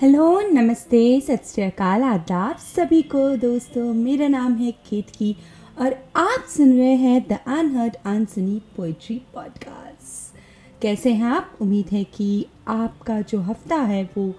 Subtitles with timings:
[0.00, 5.36] Hello नमस्ते सत श्री अकाल आदाब सभी को। दोस्तों मेरा नाम है केतकी
[5.80, 11.52] और आप सुन रहे हैं the unheard unsunny poetry podcast कैसे हैं आप?
[11.60, 14.34] उम्मीद है कि आपका जो हफ़्ता है वो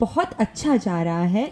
[0.00, 1.44] बहुत अच्छा जा रहा है।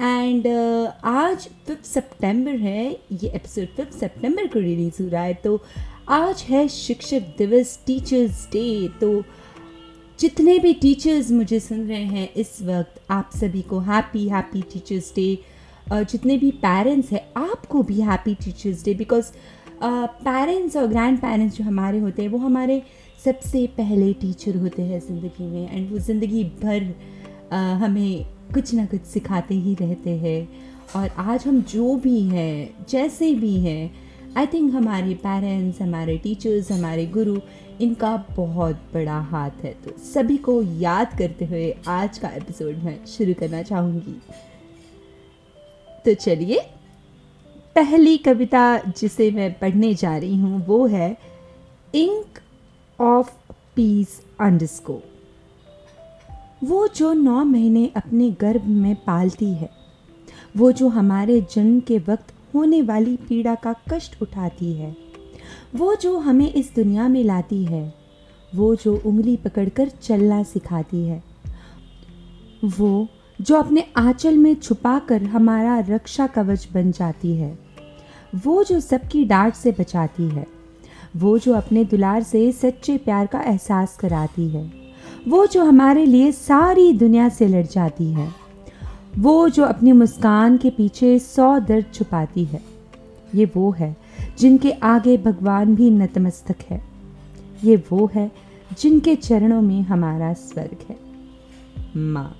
[0.00, 5.34] एंड uh, आज फिफ्थ सितंबर है ये एपिसोड फिफ्थ सितंबर को रिलीज़ हो रहा है।
[5.34, 5.60] तो
[6.08, 9.24] आज है शिक्षक दिवस टीचर्स डे तो
[10.20, 15.12] जितने भी टीचर्स मुझे सुन रहे हैं इस वक्त आप सभी को हैप्पी हैप्पी टीचर्स
[15.16, 15.38] डे
[15.92, 19.30] जितने भी पेरेंट्स हैं आपको भी happy teachers day because
[19.84, 22.82] parents और ग्रैंड पेरेंट्स जो हमारे होते हैं वो हमारे
[23.24, 26.94] सबसे पहले टीचर होते हैं ज़िंदगी में एंड वो ज़िंदगी भर
[27.48, 28.24] uh, हमें
[28.54, 30.48] कुछ ना कुछ सिखाते ही रहते हैं।
[30.96, 33.94] और आज हम जो भी हैं जैसे भी हैं
[34.36, 37.36] आई थिंक हमारे पेरेंट्स हमारे टीचर्स हमारे गुरु
[37.80, 43.04] इनका बहुत बड़ा हाथ है। तो सभी को याद करते हुए आज का एपिसोड मैं
[43.06, 44.16] शुरू करना चाहूँगी।
[46.04, 46.60] तो चलिए,
[47.74, 51.16] पहली कविता जिसे मैं पढ़ने जा रही हूँ, वो है
[51.94, 52.38] इंक
[52.98, 53.34] ऑफ़
[53.76, 55.00] पीस अंडस्को
[56.64, 59.68] वो जो नौ महीने अपने गर्भ में पालती है,
[60.56, 64.96] वो जो हमारे जन्म के वक्त होने वाली पीड़ा का कष्ट उठाती है
[65.74, 67.94] वो जो हमें इस दुनिया में लाती है,
[68.54, 71.22] वो जो उंगली पकड़कर चलना सिखाती है,
[72.64, 73.08] वो
[73.40, 77.58] जो अपने आंचल में छुपाकर हमारा रक्षा कवच बन जाती है,
[78.46, 80.46] वो जो सबकी डांट से बचाती है,
[81.16, 84.70] वो जो अपने दुलार से सच्चे प्यार का एहसास कराती है,
[85.28, 88.32] वो जो हमारे लिए सारी दुनिया से लड़ जाती है,
[89.18, 92.62] वो जो अपनी मुस्कान के पीछे सौ दर्द छुपाती है,
[93.34, 93.94] ये वो है
[94.38, 96.82] जिनके आगे भगवान भी नतमस्तक है।
[97.64, 98.30] ये वो है
[98.70, 100.96] जिनके चरणों में हमारा स्वर्ग है।
[101.96, 102.36] माँ।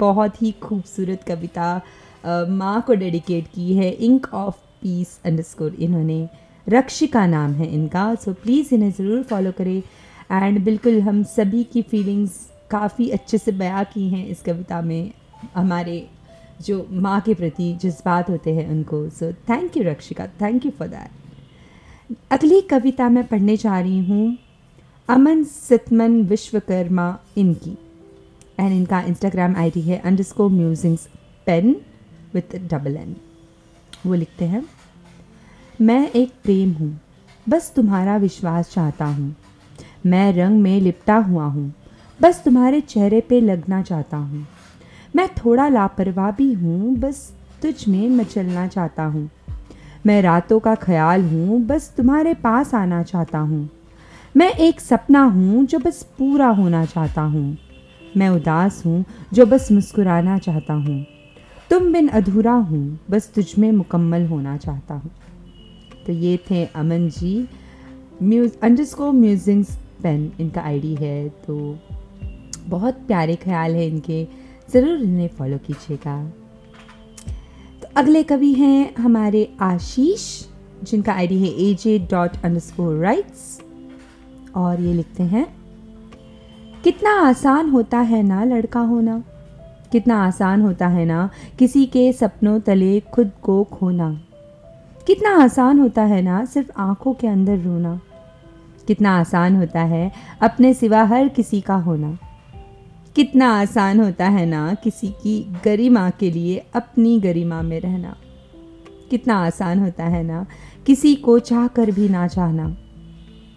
[0.00, 1.74] बहुत ही खूबसूरत कविता
[2.50, 6.28] माँ को डेडिकेट की है। इंक ऑफ़ पीस अंडरस्कोर इन्होंने।
[6.66, 9.82] रक्षिका नाम है इनका सो प्लीज़ इन्हें ज़रूर फॉलो करें।
[10.32, 12.38] एंड बिल्कुल हम सभी की फीलिंग्स
[12.70, 15.12] काफ़ी अच्छे से बयां की हैं इस कविता में।
[15.54, 16.06] हमारे
[16.60, 20.26] जो माँ के प्रति जज्बात होते हैं उनको। So thank you Rakshika.
[20.40, 24.36] Thank you for that अगली कविता मैं पढ़ने जा रही हूँ।
[25.08, 27.76] अमन सितमन विश्वकर्मा इनकी।
[28.60, 31.08] एंड इनका इंस्टाग्राम आईडी है underscore musings
[31.46, 31.74] pen
[32.34, 33.16] with double N
[34.06, 34.64] वो लिखते हैं,
[35.80, 36.98] मैं एक प्रेम हूँ,
[37.46, 39.34] बस तुम्हारा विश्वास चाहता हूँ।
[40.06, 41.72] मैं रंग में लिपटा हुआ हूँ,
[42.20, 44.46] बस तुम्हारे चेहरे पे लगना चाहता हूँ।
[45.16, 47.32] मैं थोड़ा लापरवाह भी हूँ, बस
[47.62, 49.30] तुझ में मचलना चाहता हूँ।
[50.06, 53.70] मैं रातों का ख्याल हूँ, बस तुम्हारे पास आना चाहता हूँ।
[54.36, 57.58] मैं एक सपना हूँ, जो बस पूरा होना चाहता हूँ।
[58.16, 61.06] मैं उदास हूँ, जो बस मुस्कुराना चाहता हूँ।
[61.70, 65.10] तुम बिन अधूरा हूँ, बस तुझ में मुकम्मल होना चाहता हूँ।
[66.06, 67.48] तो ये थे Aman ji.
[68.22, 71.78] Muse underscore musings pen, इनका आईडी है तो
[72.66, 76.22] बहुत प्यारे ख्याल है इनके। ज़रूर इन्हें फॉलो कीजिएगा।
[77.82, 80.22] तो अगले कवि हैं हमारे आशीष,
[80.84, 83.60] जिनका आईडी है A J dot underscore writes
[84.56, 85.46] और ये लिखते हैं,
[86.84, 89.22] कितना आसान होता है ना लड़का होना?
[89.92, 91.28] कितना आसान होता है ना
[91.58, 94.10] किसी के सपनों तले खुद को खोना?
[95.06, 98.00] कितना आसान होता है ना सिर्फ़ आँखों के अंदर रोना?
[98.86, 100.10] कितना आसान होता है
[100.42, 102.16] अपने सिवा हर किसी का होना?
[103.16, 108.16] कितना आसान होता है ना किसी की गरिमा के लिए अपनी गरिमा में रहना।
[109.10, 110.44] कितना आसान होता है ना
[110.86, 112.68] किसी को चाह कर भी ना चाहना।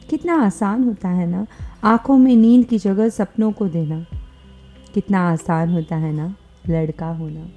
[0.09, 1.45] कितना आसान होता है ना
[1.83, 4.05] आँखों में नींद की जगह सपनों को देना।
[4.93, 6.35] कितना आसान होता है ना
[6.69, 7.49] लड़का होना।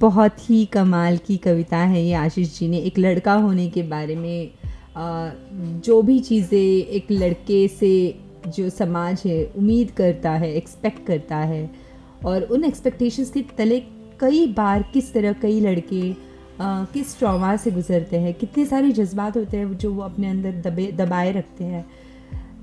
[0.00, 4.16] बहुत ही कमाल की कविता है ये आशीष जी ने। एक लड़का होने के बारे
[4.16, 4.50] में
[5.80, 7.92] जो भी चीज़ें एक लड़के से
[8.46, 11.70] जो समाज है उम्मीद करता है एक्सपेक्ट करता है
[12.24, 13.80] और उन एक्सपेक्टेशंस के तले
[14.20, 19.36] कई बार किस तरह कई लड़के आ, किस ट्रॉमा से गुजरते हैं कितने सारे जज्बात
[19.36, 21.84] होते हैं जो वो अपने अंदर दबे दबाए रखते हैं।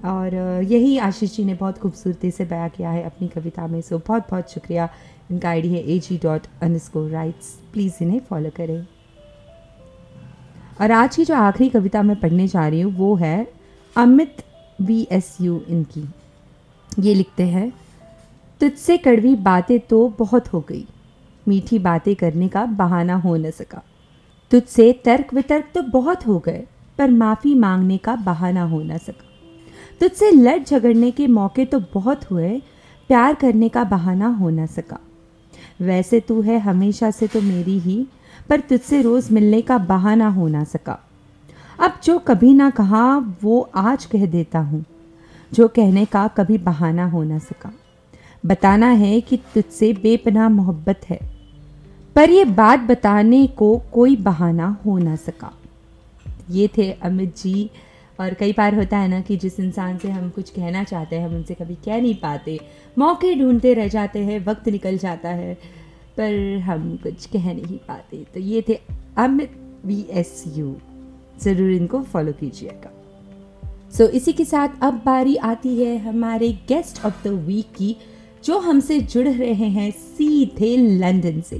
[0.05, 3.97] और यही आशीष जी ने बहुत खूबसूरती से बयां किया है अपनी कविता में। सो
[3.97, 4.89] बहुत बहुत शुक्रिया।
[5.31, 8.85] इनका आईडी है A G dot underscore writes please इन्हें फॉलो करें।
[10.81, 13.47] और आज की जो आखिरी कविता मैं पढ़ने जा रही हूँ वो है
[13.95, 14.43] अमित
[14.81, 16.03] वी एस यू इनकी।
[16.99, 17.71] ये लिखते हैं,
[18.61, 20.85] तुझसे कड़वी बातें तो बहुत हो गई।
[21.47, 23.81] मीठी बातें करने का बहाना हो न सका।
[24.51, 26.65] तुझसे तर्क वितर्क तो बहुत हो गए,
[26.97, 29.25] पर माफ़ी मांगने का बहाना हो न सका।
[29.99, 32.61] तुझसे लड़ झगड़ने के मौके तो बहुत हुए,
[33.09, 34.99] प्यार करने का बहाना हो ना सका।
[35.81, 38.07] वैसे तू है हमेशा से तो मेरी ही,
[38.49, 41.06] पर तुझसे रोज़ मिलने का बहाना हो ना सका।
[41.79, 44.83] अब जो कभी ना कहा, वो आज कह देता हूँ।
[45.51, 47.71] जो कहने का कभी बहाना हो ना सका।
[48.45, 51.19] बताना है कि तुझसे बेपनाह मोहब्बत है,
[52.15, 55.51] पर ये बात बताने को कोई बहाना हो ना सका।
[56.51, 57.69] ये थे अमित जी,
[58.19, 61.27] और कई बार होता है ना कि जिस इंसान से हम कुछ कहना चाहते हैं,
[61.27, 62.59] हम उनसे कभी कह नहीं पाते।
[62.97, 65.53] मौके ढूंढते रह जाते हैं, वक्त निकल जाता है,
[66.17, 68.79] पर हम कुछ कह नहीं पाते। तो ये थे
[69.17, 70.75] अमित वी एस यू
[71.43, 72.91] ज़रूर इनको फॉलो कीजिएगा।
[73.97, 77.95] सो so, इसी के साथ अब बारी आती है हमारे गेस्ट ऑफ़ द वीक की
[78.43, 81.57] जो हमसे जुड़ रहे हैं सीधे लंदन से।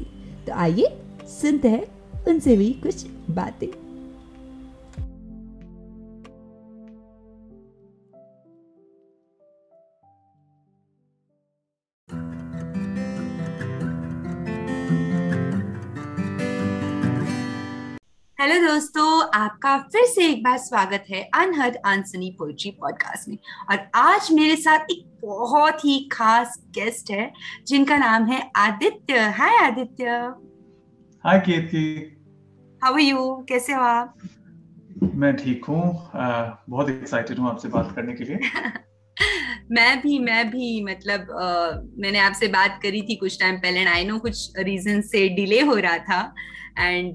[0.48, 0.98] तो आइए
[1.42, 1.86] सुनते हैं
[2.28, 3.87] उनसे भी कुछ बातें।
[18.48, 23.38] हेलो दोस्तों आपका फिर से एक बार स्वागत है अनहद आंसनी पोइट्री पॉडकास्ट में।
[23.72, 27.34] और आज मेरे साथ एक बहुत ही खास गेस्ट है
[27.68, 29.20] जिनका नाम है Aditya.
[29.20, 30.06] Hi Aditya.
[31.24, 32.18] Hi Kirti.
[32.84, 34.18] How are you कैसे हो आप?
[35.04, 36.12] मैं ठीक हूँ।
[36.70, 38.40] बहुत एक्साइटेड हूँ आपसे बात करने के लिए।
[39.72, 44.06] मैं भी मैं भी मतलब uh, मैंने आपसे बात करी थी कुछ टाइम पहले आई
[44.06, 46.34] नो कुछ रीजन से डिले हो रहा था
[46.80, 47.14] and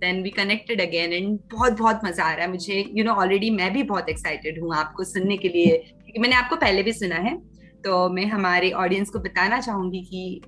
[0.00, 3.50] then we connected again and बहुत बहुत मज़ा आ रहा है मुझे। यू नो ऑलरेडी
[3.50, 7.16] मैं भी बहुत एक्साइटेड हूँ आपको सुनने के लिए। क्योंकि मैंने आपको पहले भी सुना
[7.16, 7.36] है
[7.84, 10.42] तो मैं हमारे ऑडियंस को बताना चाहूँगी कि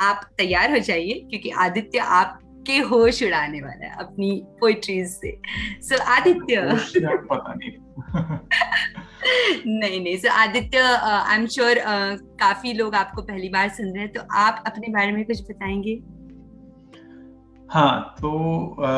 [0.00, 1.98] आप तैयार हो जाइए क्योंकि आदित्य
[2.66, 4.30] आपके होश उड़ाने वाला है अपनी
[4.60, 5.30] पोइट्रीज से।
[5.82, 6.62] सो so, आदित्य
[7.30, 7.70] पता नहीं।
[9.80, 11.80] नहीं नहीं so Aditya I am sure
[12.40, 15.94] काफ़ी लोग आपको पहली बार सुन रहे हैं तो आप अपने बारे में कुछ बताएँगे?
[17.70, 18.30] हाँ तो
[18.82, 18.90] आ,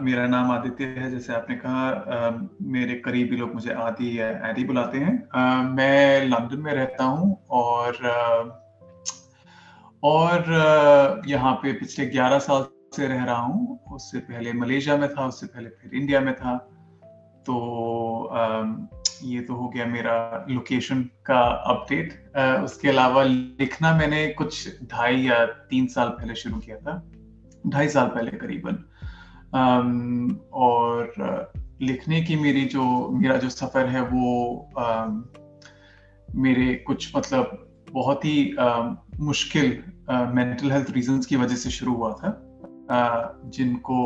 [0.00, 2.30] मेरा नाम आदित्य है जैसे आपने कहा आ,
[2.62, 7.46] मेरे करीबी लोग मुझे आदि या एडी बुलाते हैं। आ, मैं लंदन में रहता हूँ
[7.50, 8.64] और आ,
[10.04, 12.66] और यहाँ पे पिछले 11 साल
[12.98, 16.56] से रह रहा हूँ, उससे पहले मलेशिया में था, उससे पहले फिर इंडिया में था।
[17.46, 17.54] तो
[19.24, 22.12] ये तो हो गया मेरा लोकेशन का अपडेट
[22.64, 27.02] उसके अलावा लिखना मैंने कुछ ढाई या तीन साल पहले शुरू किया था।
[27.66, 28.84] ढाई साल पहले करीबन।
[30.54, 31.12] और
[31.82, 34.26] लिखने की मेरी जो, मेरा जो सफ़र है वो
[36.28, 38.56] मेरे कुछ मतलब बहुत ही
[39.20, 39.70] मुश्किल
[40.34, 42.30] मेंटल हेल्थ रीजंस की वजह से शुरू हुआ था।
[42.90, 43.98] जिनको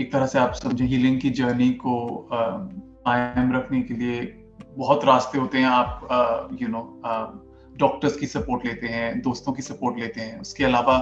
[0.00, 1.94] एक तरह से आप समझे हीलिंग की जर्नी को
[2.32, 4.20] कायम रखने के लिए
[4.76, 6.82] बहुत रास्ते होते हैं। आप यू नो
[7.76, 10.98] डॉक्टर्स की सपोर्ट लेते हैं, दोस्तों की सपोर्ट लेते हैं। उसके अलावा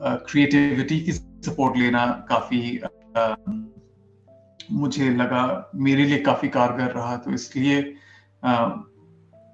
[0.00, 2.80] क्रिएटिविटी की सपोर्ट लेना काफ़ी
[4.72, 7.94] मुझे लगा मेरे लिए काफ़ी कारगर रहा। तो इसलिए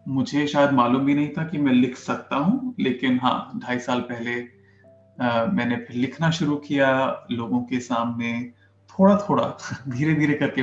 [0.06, 4.00] मुझे शायद मालूम भी नहीं था कि मैं लिख सकता हूँ, लेकिन हाँ ढाई साल
[4.02, 4.40] पहले
[5.18, 8.32] मैंने फिर लिखना शुरू किया, लोगों के सामने
[8.90, 9.44] थोड़ा थोड़ा
[9.88, 10.62] धीरे धीरे करके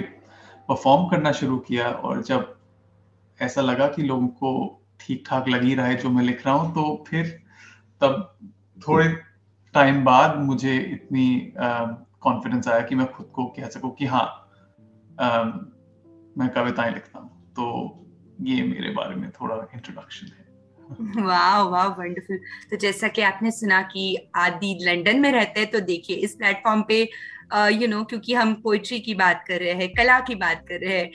[0.70, 2.56] परफॉर्म करना शुरू किया और जब
[3.42, 6.56] ऐसा लगा कि लोगों को ठीक ठाक लग ही रहा है जो मैं लिख रहा
[6.56, 7.42] हूँ तो फिर
[8.02, 8.38] तब
[8.88, 9.08] थोड़े
[9.74, 11.54] टाइम बाद मुझे इतनी
[12.22, 14.26] कॉन्फिडेंस आया कि मैं खुद को कह सकूँ कि हाँ
[16.38, 17.66] मैं कविताएँ लिखता हूँ। तो
[18.42, 20.49] ये मेरे बारे में थोड़ा इंट्रोडक्शन है।
[20.90, 22.38] वाह वाह वंडरफुल
[22.72, 24.04] तो जैसा कि आपने सुना कि
[24.36, 27.10] आदि लंदन में रहते हैं तो देखिए, इस प्लेटफॉर्म पे
[27.54, 30.98] यू नो क्योंकि हम पोइट्री की बात कर रहे हैं कला की बात कर रहे
[30.98, 31.12] हैं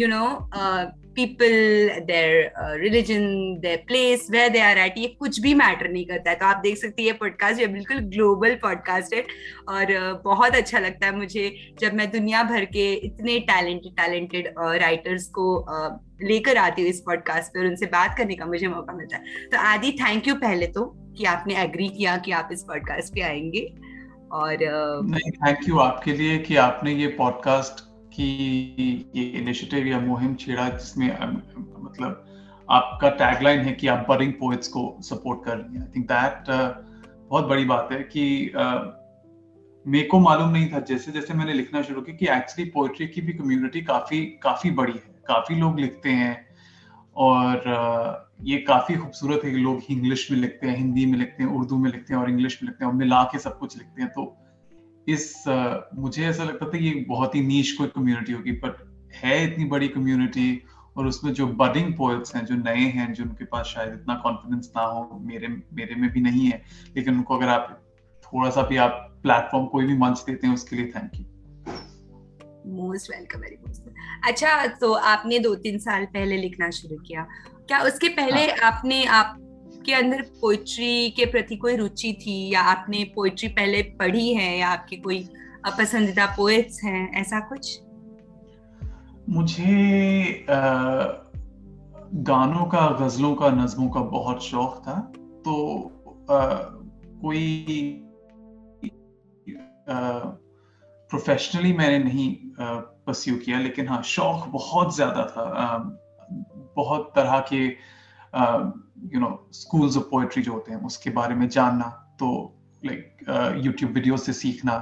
[0.00, 0.40] you know
[1.14, 1.48] people
[2.04, 3.24] their religion
[3.60, 6.56] their place where they are at ये कुछ भी मैटर नहीं करता है। तो आप
[6.56, 9.24] देख सकते हैं ये पॉडकास्ट ये बिल्कुल ग्लोबल पॉडकास्ट है
[9.68, 14.54] और uh, बहुत अच्छा लगता है मुझे जब मैं दुनिया भर के इतने टैलेंटेड टैलेंटेड
[14.58, 18.92] राइटर्स को uh, लेकर आती हूँ इस पॉडकास्ट पर उनसे बात करने का मुझे मौका
[18.92, 19.22] मिलता है।
[19.52, 20.84] तो आदि थैंक यू पहले तो
[21.18, 23.91] कि आपने एग्री किया कि आप इस पॉडकास्ट पे आएँगे।
[24.32, 24.56] और
[25.28, 27.84] थैंक यू आपके लिए कि आपने ये पॉडकास्ट
[28.14, 31.18] की ये इनिशिएटिव या मुहिम छेड़ा जिसमें
[31.78, 32.26] मतलब
[32.70, 36.44] आपका टैगलाइन है कि आप बरिंग पोएट्स को सपोर्ट कर रही हैं। आई थिंक दैट
[37.30, 38.80] बहुत बड़ी बात है कि uh,
[39.86, 43.20] मेरे को मालूम नहीं था जैसे जैसे मैंने लिखना शुरू किया कि एक्चुअली पोएट्री की
[43.20, 46.46] भी कम्युनिटी काफ़ी काफ़ी बड़ी है काफ़ी लोग लिखते हैं।
[47.16, 51.42] और uh, ये काफ़ी खूबसूरत है कि लोग इंग्लिश में लिखते हैं हिंदी में लिखते
[51.42, 53.78] हैं उर्दू में लिखते हैं और इंग्लिश में लिखते हैं और मिला के सब कुछ
[53.78, 54.36] लिखते हैं। तो
[55.08, 59.52] इस uh, मुझे ऐसा लगता था कि बहुत ही नीच कोई कम्युनिटी होगी पर है
[59.52, 60.62] इतनी बड़ी कम्युनिटी
[60.96, 64.82] और उसमें जो बडिंग पोएट्स हैं जो नए हैं जिनके पास शायद इतना कॉन्फिडेंस ना
[64.82, 66.62] हो मेरे मेरे में भी नहीं है
[66.96, 67.82] लेकिन उनको अगर आप
[68.24, 71.24] थोड़ा सा भी आप प्लेटफॉर्म कोई भी मंच देते हैं उसके लिए thank you
[72.72, 73.82] most welcome very most
[74.24, 77.26] अच्छा तो आपने दो तीन साल पहले लिखना शुरू किया।
[77.68, 78.70] क्या उसके पहले हाँ.
[78.72, 82.52] आपने आपके अंदर पोइट्री के प्रति कोई रुचि थी?
[82.52, 84.56] या आपने पोइट्री पहले पढ़ी है?
[84.58, 85.28] या आपके कोई
[85.68, 87.20] पसंदीदा पोएट्स हैं?
[87.20, 87.78] ऐसा कुछ?
[89.28, 90.58] मुझे आ,
[92.14, 94.98] गानों का गजलों का नज्मों का बहुत शौक था।
[95.44, 95.54] तो
[96.30, 96.38] आ,
[97.22, 97.98] कोई
[101.10, 105.78] प्रोफेशनली मैंने नहीं परस्यू किया। लेकिन हाँ शौक बहुत ज़्यादा था। आ,
[106.76, 107.64] बहुत तरह के
[109.14, 111.84] you know schools of poetry जो होते हैं उसके बारे में जानना
[112.18, 114.74] तो लाइक यूट्यूब वीडियो से सीखना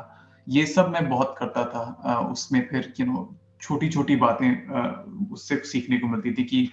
[0.49, 5.33] ये सब मैं बहुत करता था। uh, उसमें फिर यू नो छोटी छोटी बातें uh,
[5.33, 6.69] उससे सीखने को मिलती थी कि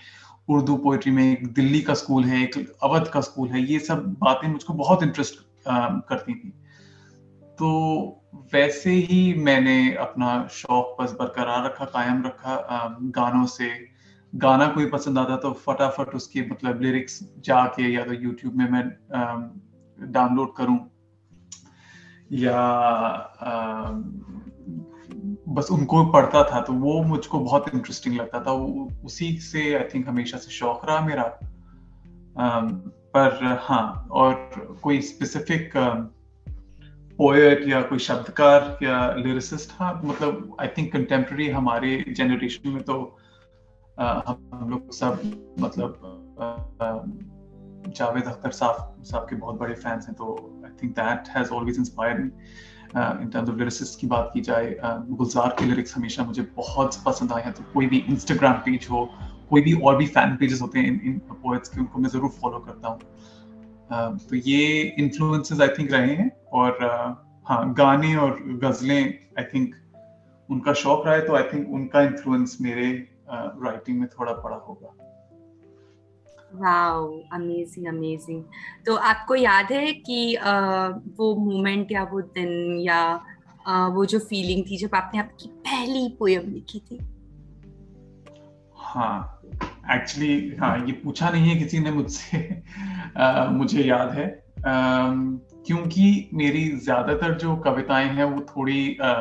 [0.50, 4.06] उर्दू पोइट्री में एक दिल्ली का स्कूल है एक अवध का स्कूल है ये सब
[4.20, 5.40] बातें मुझको बहुत इंटरेस्ट
[6.10, 6.50] करती थी।
[7.60, 7.70] तो
[8.54, 12.56] वैसे ही मैंने अपना शौक बस बरकरार रखा कायम रखा
[13.02, 13.97] गानों से
[14.36, 20.12] गाना कोई पसंद आता तो फटाफट उसके मतलब लिरिक्स जाके या तो यूट्यूब में मैं
[20.12, 20.80] डाउनलोड करूँ।
[22.32, 23.92] या आ,
[25.50, 28.52] बस उनको पढ़ता था तो वो मुझको बहुत इंटरेस्टिंग लगता था।
[29.06, 32.60] उसी से आई थिंक हमेशा से शौक रहा मेरा। आ,
[33.16, 35.72] पर हाँ और कोई स्पेसिफिक
[37.20, 43.17] पोएट या कोई शब्दकार या लिरिसिस्ट हाँ मतलब आई थिंक कंटेम्प्रेरी हमारे जनरेशन में तो
[44.00, 45.22] हम लोग सब
[45.60, 46.00] मतलब
[47.90, 50.34] जावेद अख्तर साहब साहब के बहुत बड़े फैंस हैं तो
[50.66, 52.30] I think that has always inspired me
[53.22, 57.32] in terms of lyricist की बात की जाए। गुलजार के लिरिक्स हमेशा मुझे बहुत पसंद
[57.32, 59.06] आए हैं तो कोई भी इंस्टाग्राम पेज हो,
[59.50, 62.30] कोई भी और भी फ़ैन पेजेस होते हैं इन इन पोएट्स के, उनको मैं ज़रूर
[62.42, 63.00] फॉलो करता हूँ।
[64.20, 66.78] तो ये इन्फ्लुएंसेस आई थिंक रहे हैं, और
[67.48, 69.04] हाँ गाने और गज़लें
[69.40, 69.76] आई थिंक
[70.50, 72.88] उनका शौक रहा है तो आई थिंक उनका इन्फ्लुएंस मेरे
[73.30, 74.94] राइटिंग में थोड़ा पड़ा होगा।
[76.56, 78.44] वाओ अमेजिंग अमेजिंग
[78.86, 83.00] तो आपको याद है कि आ, वो मोमेंट या वो दिन या
[83.68, 87.00] आ, वो जो फीलिंग थी जब आपने आपकी पहली पोयम लिखी थी?
[88.76, 89.42] हाँ
[89.92, 92.38] एक्चुअली हाँ ये पूछा नहीं है किसी ने मुझसे।
[93.52, 95.12] मुझे याद है। आ,
[95.68, 99.12] क्योंकि मेरी ज़्यादातर जो कविताएँ हैं वो थोड़ी आ,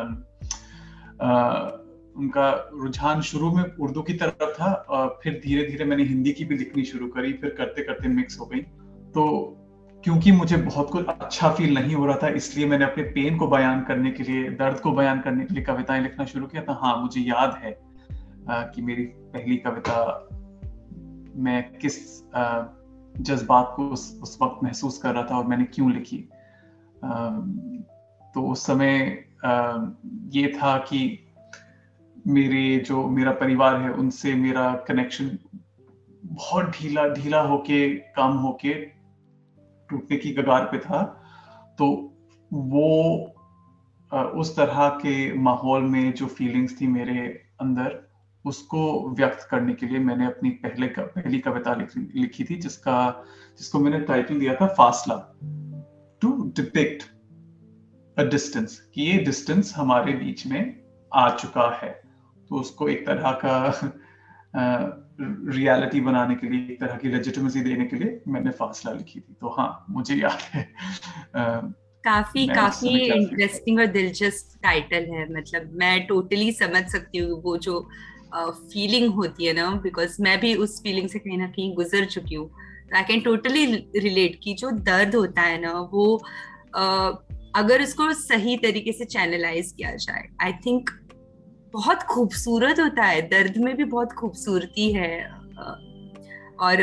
[1.23, 1.71] आ,
[2.17, 6.45] उनका रुझान शुरू में उर्दू की तरफ़ था और फिर धीरे धीरे मैंने हिंदी की
[6.45, 8.61] भी लिखनी शुरू करी फिर करते करते मिक्स हो गई।
[9.15, 9.57] तो
[10.05, 13.49] क्योंकि मुझे बहुत कुछ अच्छा फील नहीं हो रहा था इसलिए मैंने अपने पेन को
[13.49, 16.79] बयान करने के लिए दर्द को बयान करने के लिए कविताएँ लिखना शुरू किया था।
[16.83, 17.81] हाँ मुझे याद है
[18.49, 20.29] आ, कि मेरी पहली कविता
[21.37, 22.23] मैं किस
[23.21, 26.29] जज्बात को उस, उस वक्त महसूस कर रहा था और मैंने क्यों लिखी।
[27.05, 27.29] आ,
[28.35, 29.85] तो उस समय आ,
[30.33, 31.26] ये था कि
[32.27, 35.39] मेरे जो मेरा परिवार है, उनसे मेरा कनेक्शन
[36.25, 38.75] बहुत ढीला ढीला होके, कम होके
[39.89, 41.03] टूटने की कगार पे था।
[41.79, 42.13] तो
[42.53, 43.15] वो
[44.13, 47.19] उस तरह के माहौल में जो फीलिंग्स थी मेरे
[47.61, 48.11] अंदर,
[48.45, 53.25] उसको व्यक्त करने के लिए मैंने अपनी पहले पहली कविता लिखी थी, जिसका,
[53.59, 55.17] जिसको मैंने टाइटल दिया था फासला।
[56.21, 57.03] टू डिपिक्ट
[58.19, 60.81] अ डिस्टेंस कि ये डिस्टेंस हमारे बीच में
[61.15, 62.06] आ चुका है।
[62.51, 63.55] तो उसको एक तरह का
[65.51, 69.37] रियलिटी बनाने के लिए एक तरह की लेजिटिमेसी देने के लिए मैंने फासला लिखी थी।
[69.41, 70.63] तो हाँ मुझे याद है।
[72.05, 77.81] काफ़ी काफ़ी इंटरेस्टिंग और दिलचस्प टाइटल है। मतलब मैं टोटली समझ सकती हूँ वो जो
[78.35, 82.35] फीलिंग होती है ना बिकॉज़ मैं भी उस फीलिंग से कहीं ना कहीं गुजर चुकी
[82.35, 82.51] हूँ।
[82.95, 83.65] आई कैन टोटली
[83.97, 86.17] रिलेट की जो दर्द होता है ना वो
[87.57, 90.91] अगर उसको सही तरीके से चैनलाइज किया जाए आई थिंक
[91.77, 95.29] बहुत खूबसूरत होता है, दर्द में भी बहुत खूबसूरती है।
[96.61, 96.77] और,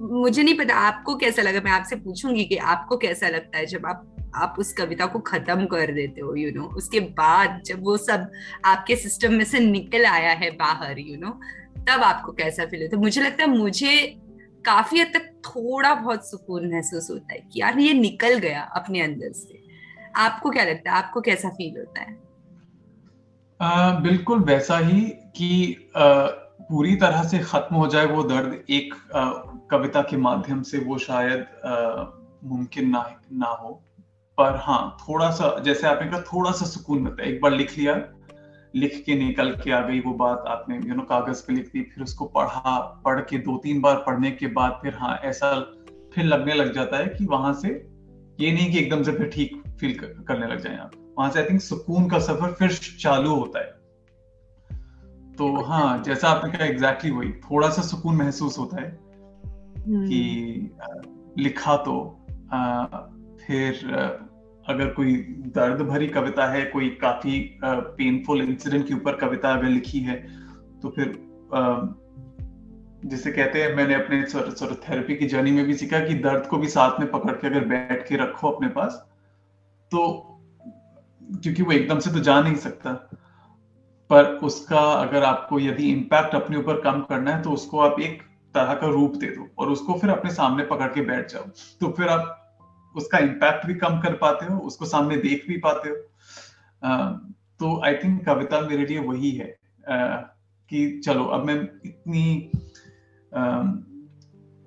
[0.00, 3.86] मुझे नहीं पता आपको कैसा लगा, मैं आपसे पूछूँगी कि आपको कैसा लगता है जब
[3.86, 6.76] आप आप उस कविता को खत्म कर देते हो यू you नो know?
[6.76, 8.30] उसके बाद जब वो सब
[8.64, 11.88] आपके सिस्टम में से निकल आया है बाहर यू you नो know?
[11.88, 13.02] तब आपको कैसा फील होता है?
[13.02, 14.16] मुझे लगता है मुझे
[14.64, 19.00] काफ़ी हद तक थोड़ा बहुत सुकून महसूस होता है कि यार, ये निकल गया अपने
[19.00, 19.62] अंदर से।
[20.16, 20.96] आपको क्या लगता है?
[20.96, 22.27] आपको कैसा फील होता है?
[23.60, 25.00] बिल्कुल वैसा ही
[25.36, 28.94] कि पूरी तरह से खत्म हो जाए वो दर्द एक
[29.70, 31.46] कविता के माध्यम से वो शायद
[32.44, 33.70] मुमकिन ना ना हो।
[34.38, 37.76] पर हाँ थोड़ा सा, जैसे आपने कहा, थोड़ा सा सुकून मिलता है। एक बार लिख
[37.78, 37.94] लिया,
[38.74, 41.82] लिख के निकल के आ गई वो बात आपने यू नो कागज़ पे लिख दी,
[41.84, 45.52] फिर उसको पढ़ा, पढ़ के दो तीन बार पढ़ने के बाद फिर हाँ ऐसा
[46.14, 47.68] फिर लगने लग जाता है कि वहाँ से
[48.40, 51.48] ये नहीं कि एकदम से फिर ठीक फील करने लग जाए आप। वहाँ से आई
[51.48, 53.76] थिंक सुकून का सफ़र फिर चालू होता है
[55.36, 58.90] तो हाँ जैसा आपने कहा एग्जैक्टली वही थोड़ा सा सुकून महसूस होता है
[59.88, 61.96] कि हम्म। लिखा तो
[62.52, 62.86] आ,
[63.38, 63.84] फिर
[64.66, 65.14] अगर कोई
[65.54, 70.16] दर्द भरी कविता है कोई काफ़ी पेनफुल इंसिडेंट के ऊपर कविता अगर लिखी है
[70.80, 71.14] तो फिर
[73.04, 74.22] जिसे कहते हैं मैंने अपने
[74.88, 77.64] थेरेपी की जर्नी में भी सीखा कि दर्द को भी साथ में पकड़ के अगर
[77.64, 79.04] बैठ के रखो अपने पास
[79.92, 80.04] तो
[81.32, 82.92] क्योंकि वो एकदम से तो जा नहीं सकता।
[84.10, 88.22] पर उसका अगर आपको यदि इम्पैक्ट अपने ऊपर कम करना है तो उसको आप एक
[88.54, 91.42] तरह का रूप दे दो और उसको फिर अपने सामने पकड़ के बैठ जाओ।
[91.80, 92.34] तो फिर आप
[92.96, 95.96] उसका इम्पैक्ट भी कम कर पाते हो, उसको सामने देख भी पाते हो।
[97.60, 99.56] तो आई थिंक कविता मेरे लिए वही है।
[100.70, 101.54] कि चलो, अब मैं
[101.84, 102.50] इतनी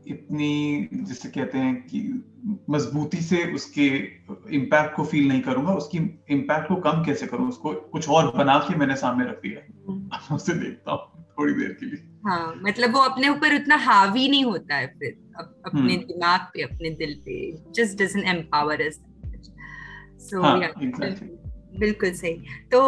[0.07, 1.99] इतनी जिसे कहते हैं कि
[2.69, 3.89] मजबूती से उसके
[4.53, 5.98] इम्पैक्ट को फील नहीं करूँगा उसकी
[6.29, 7.48] इम्पैक्ट को कम कैसे करूँ?
[7.50, 11.77] उसको कुछ और बना के मैंने सामने रख दिया हम्म। उसे देखता हूँ थोड़ी देर
[11.79, 15.93] के लिए। हाँ मतलब वो अपने ऊपर उतना हावी नहीं होता है फिर अप, अपने
[15.93, 19.00] हम्म। दिमाग पे अपने दिल पे। Just doesn't empower us
[20.22, 20.41] so
[21.79, 22.34] बिल्कुल सही।
[22.72, 22.79] तो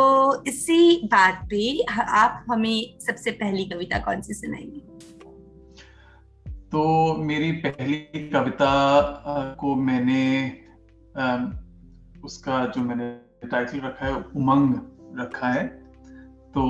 [0.46, 4.80] इसी बात पे आप हमें सबसे पहली कविता कौन सी सुनाएँगे?
[6.72, 6.82] तो
[7.18, 8.72] मेरी पहली कविता
[9.60, 10.24] को मैंने
[12.26, 13.12] उसका जो मैंने
[13.48, 14.76] टाइटल रखा है, उमंग
[15.20, 15.66] रखा है।
[16.54, 16.62] तो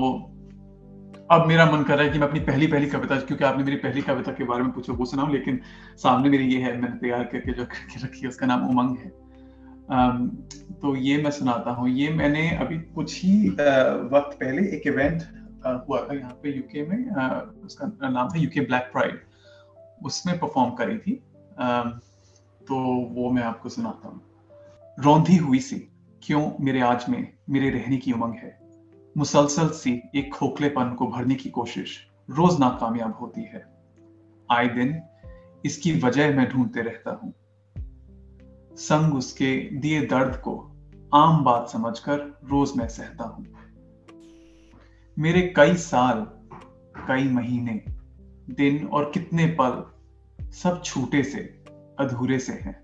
[1.31, 3.77] अब मेरा मन कर रहा है कि मैं अपनी पहली पहली कविता, क्योंकि आपने मेरी
[3.77, 5.59] पहली कविता के बारे में पूछा, वो सुनाऊं, लेकिन
[5.97, 9.09] सामने मेरी ये है, मैंने तैयार करके जो करके रखी है, उसका नाम उमंग है।
[10.81, 15.23] तो ये मैं सुनाता हूँ। ये मैंने अभी कुछ ही वक्त पहले एक इवेंट
[15.65, 16.97] हुआ था यहाँ पे यूके में
[17.65, 19.19] उसका नाम था यूके ब्लैक प्राइड
[20.05, 21.15] उसमें परफॉर्म करी थी।
[22.61, 22.75] तो
[23.15, 24.21] वो मैं आपको सुनाता हूँ।
[24.99, 25.75] रौंधी हुई सी,
[26.23, 28.59] क्यों मेरे आज में मेरे रहने की उमंग है?
[29.17, 33.65] मुसलसल सी एक खोखलेपन को भरने की कोशिश रोज नाकामयाब होती है।
[34.51, 35.01] आए दिन
[35.65, 37.33] इसकी वजह मैं ढूंढते रहता हूँ।
[38.75, 40.71] संग उसके दिए दर्द को
[41.13, 43.45] आम बात समझकर रोज मैं सहता हूँ।
[45.19, 46.21] मेरे कई साल,
[47.07, 47.83] कई महीने,
[48.49, 49.85] दिन और कितने पल
[50.51, 51.63] सब छूटे से,
[51.99, 52.82] अधूरे से हैं।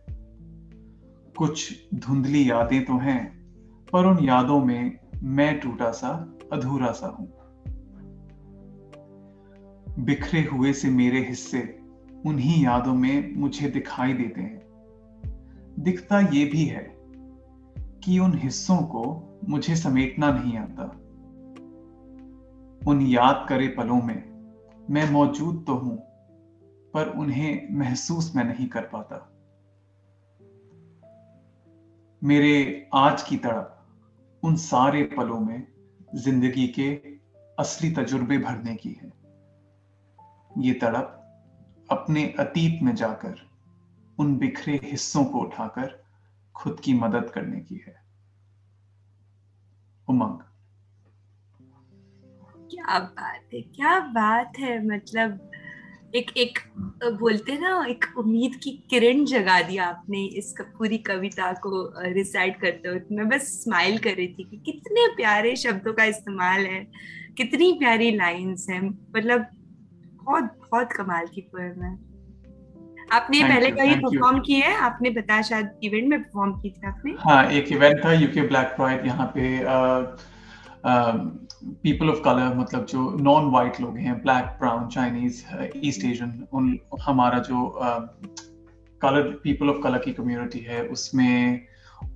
[1.40, 3.40] कुछ धुंधली यादें तो हैं,
[3.94, 7.28] पर उन यादों में मैं टूटा सा, अधूरा सा हूँ।
[10.00, 11.80] बिखरे हुए से मेरे हिस्से
[12.26, 14.62] उन्हीं यादों में मुझे दिखाई देते हैं।
[15.80, 16.84] दिखता ये भी है
[18.04, 19.04] कि उन हिस्सों को
[19.50, 20.84] मुझे समेटना नहीं आता।
[22.92, 24.24] उन याद करे पलों में
[24.90, 25.98] मैं मौजूद तो हूँ,
[26.94, 29.39] पर उन्हें महसूस मैं नहीं कर पाता।
[32.22, 35.68] मेरे आज की तड़प उन सारे पलों में
[36.16, 36.90] ज़िंदगी के
[37.60, 39.12] असली तजुर्बे भरने की है।
[40.58, 41.16] ये तड़प
[41.92, 43.36] अपने अतीत में जाकर
[44.20, 46.04] उन बिखरे हिस्सों को उठाकर
[46.56, 47.96] खुद की मदद करने की है।
[50.08, 50.40] उमंग।
[52.72, 55.49] क्या बात है, क्या बात है मतलब
[56.16, 56.60] एक एक
[57.20, 62.90] बोलते ना एक उम्मीद की किरण जगा दिया आपने इस पूरी कविता को रिसाइट करते
[62.90, 66.88] हुए। मैं बस स्माइल कर रही थी कि कितने प्यारे शब्दों का इस्तेमाल है
[67.38, 68.82] कितनी प्यारी लाइंस हैं।
[69.16, 69.46] मतलब
[70.24, 71.94] बहुत बहुत कमाल की पोएम है।
[73.12, 74.74] आपने thank पहले कहीं परफॉर्म की है?
[74.78, 77.16] आपने बताया शायद इवेंट में परफॉर्म की थी आपने?
[77.20, 79.58] हाँ एक इवेंट था यूके ब्लैक प्राइड यहाँ पे
[81.64, 85.44] पीपल ऑफ़ कलर मतलब जो नॉन वाइट लोग हैं black brown Chinese
[85.78, 87.72] east Asian उन हमारा जो
[89.02, 91.68] कलर पीपल ऑफ़ कलर की कम्युनिटी है उसमें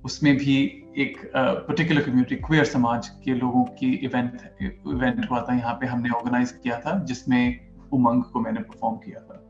[0.04, 0.56] उसमें भी
[0.98, 6.10] एक पर्टिकुलर कम्युनिटी क्वेयर समाज के लोगों की इवेंट इवेंट हुआ था यहाँ पे हमने
[6.10, 7.60] ऑर्गेनाइज किया था जिसमें
[7.92, 9.40] उमंग को मैंने परफॉर्म किया था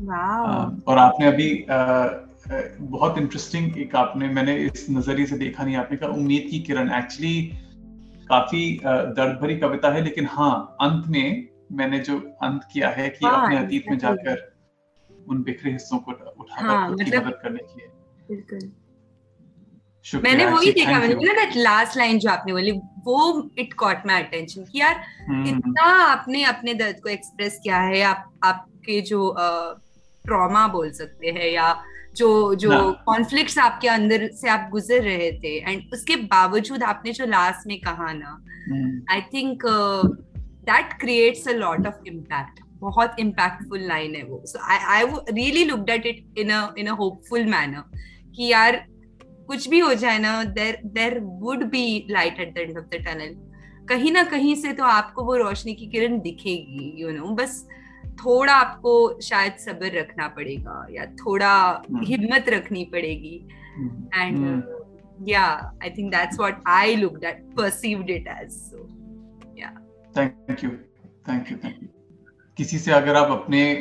[0.00, 0.88] wow.
[0.88, 6.08] और आपने अभी बहुत इंटरेस्टिंग एक आपने मैंने इस नज़रिए से देखा नहीं आपने कहा
[6.10, 7.34] उम्मीद की किरण एक्चुअली
[8.30, 13.26] काफ़ी दर्द भरी कविता है लेकिन हाँ अंत में मैंने जो अंत किया है कि
[13.26, 14.48] हाँ, अपने अतीत में जाकर
[15.28, 17.88] उन बिखरे हिस्सों को उठाकर हाँ, मतलब, मदद करने की है
[18.28, 18.70] बिल्कुल।
[20.06, 22.72] मैंने वही देखा मैंने बोला ना लास्ट लाइन जो आपने बोली
[23.04, 27.78] वो इट कॉट माय अटेंशन कि यार हम्म। इतना आपने अपने दर्द को एक्सप्रेस किया
[27.80, 29.34] है आप आपके जो
[30.24, 31.72] ट्रॉमा बोल सकते हैं या
[32.16, 32.70] जो जो
[33.06, 37.80] कॉन्फ्लिक्ट्स आपके अंदर से आप गुजर रहे थे एंड उसके बावजूद आपने जो लास्ट में
[37.80, 38.32] कहा ना
[39.12, 39.62] I think
[40.70, 44.42] that creates a lot of impact बहुत इम्पैक्टफुल लाइन है वो.
[44.46, 47.98] So I I really look at it in in a hopeful manner
[48.36, 48.84] कि यार
[49.48, 53.04] कुछ भी हो जाए ना there there would be light at the end of the
[53.06, 53.34] tunnel
[53.88, 57.36] कहीं ना कहीं से तो आपको वो रोशनी की किरण दिखेगी यू you नो know?
[57.38, 57.66] बस
[58.06, 62.04] थोड़ा आपको शायद सब्र रखना पड़ेगा या थोड़ा hmm.
[62.04, 63.48] हिम्मत रखनी पड़ेगी।
[64.14, 64.62] And
[65.28, 65.42] yeah
[65.82, 68.88] I think that's what I look that perceived it as so
[69.58, 69.70] yeah
[70.16, 70.70] thank you
[71.28, 71.88] thank you thank you
[72.56, 73.72] किसी से अगर आप अपने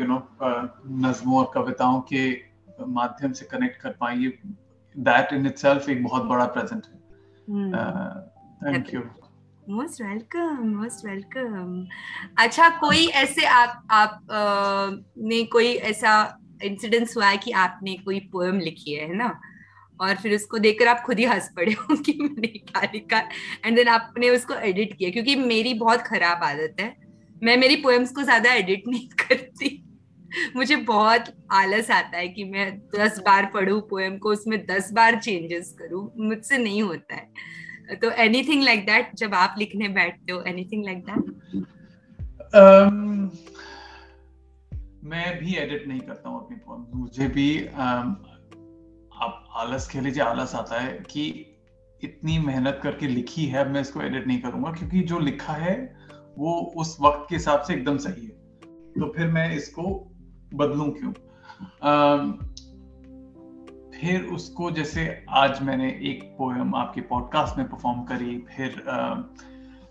[0.00, 0.28] यू नो
[0.86, 2.42] नज्मों और कविताओं के
[2.86, 4.16] माध्यम से कनेक्ट कर पाए
[4.98, 6.96] दैट इन इटसेल्फ एक बहुत बड़ा प्रेजेंट है।
[8.72, 9.00] Thank you
[9.70, 11.86] most welcome most welcome
[12.38, 14.90] अच्छा कोई ऐसे आप आप आ,
[15.28, 16.12] ने कोई ऐसा
[16.64, 19.40] इंसिडेंस हुआ है कि आपने कोई पोएम लिखी है ना?
[20.00, 23.18] और फिर उसको देखकर आप खुद ही हंस पड़े हो कि मैंने क्या लिखा
[23.64, 26.96] एंड देन आपने उसको एडिट किया क्योंकि मेरी बहुत खराब आदत है।
[27.42, 29.82] मैं मेरी पोएम्स को ज़्यादा एडिट नहीं करती।
[30.56, 35.20] मुझे बहुत आलस आता है कि मैं दस बार पढ़ू पोएम को उसमें दस बार
[35.20, 37.28] चेंजेस करूँ। मुझसे नहीं होता है।
[37.94, 41.24] तो एनीथिंग लाइक दैट जब आप लिखने बैठते हो एनीथिंग लाइक दैट
[45.04, 48.14] मैं भी एडिट नहीं करता हूँ अपनी पोएम मुझे भी um,
[49.22, 51.52] आप आलस कह लीजिए आलस आता है कि
[52.02, 55.96] इतनी मेहनत करके लिखी है मैं इसको एडिट नहीं करूँगा क्योंकि जो लिखा है
[56.38, 58.32] वो उस वक्त के हिसाब से एकदम सही है।
[58.92, 59.82] तो फिर मैं इसको
[60.54, 61.12] बदलूं क्यों?
[61.88, 62.55] Um,
[64.00, 68.70] फिर उसको जैसे आज मैंने एक पोएम आपके पॉडकास्ट में परफॉर्म करी फिर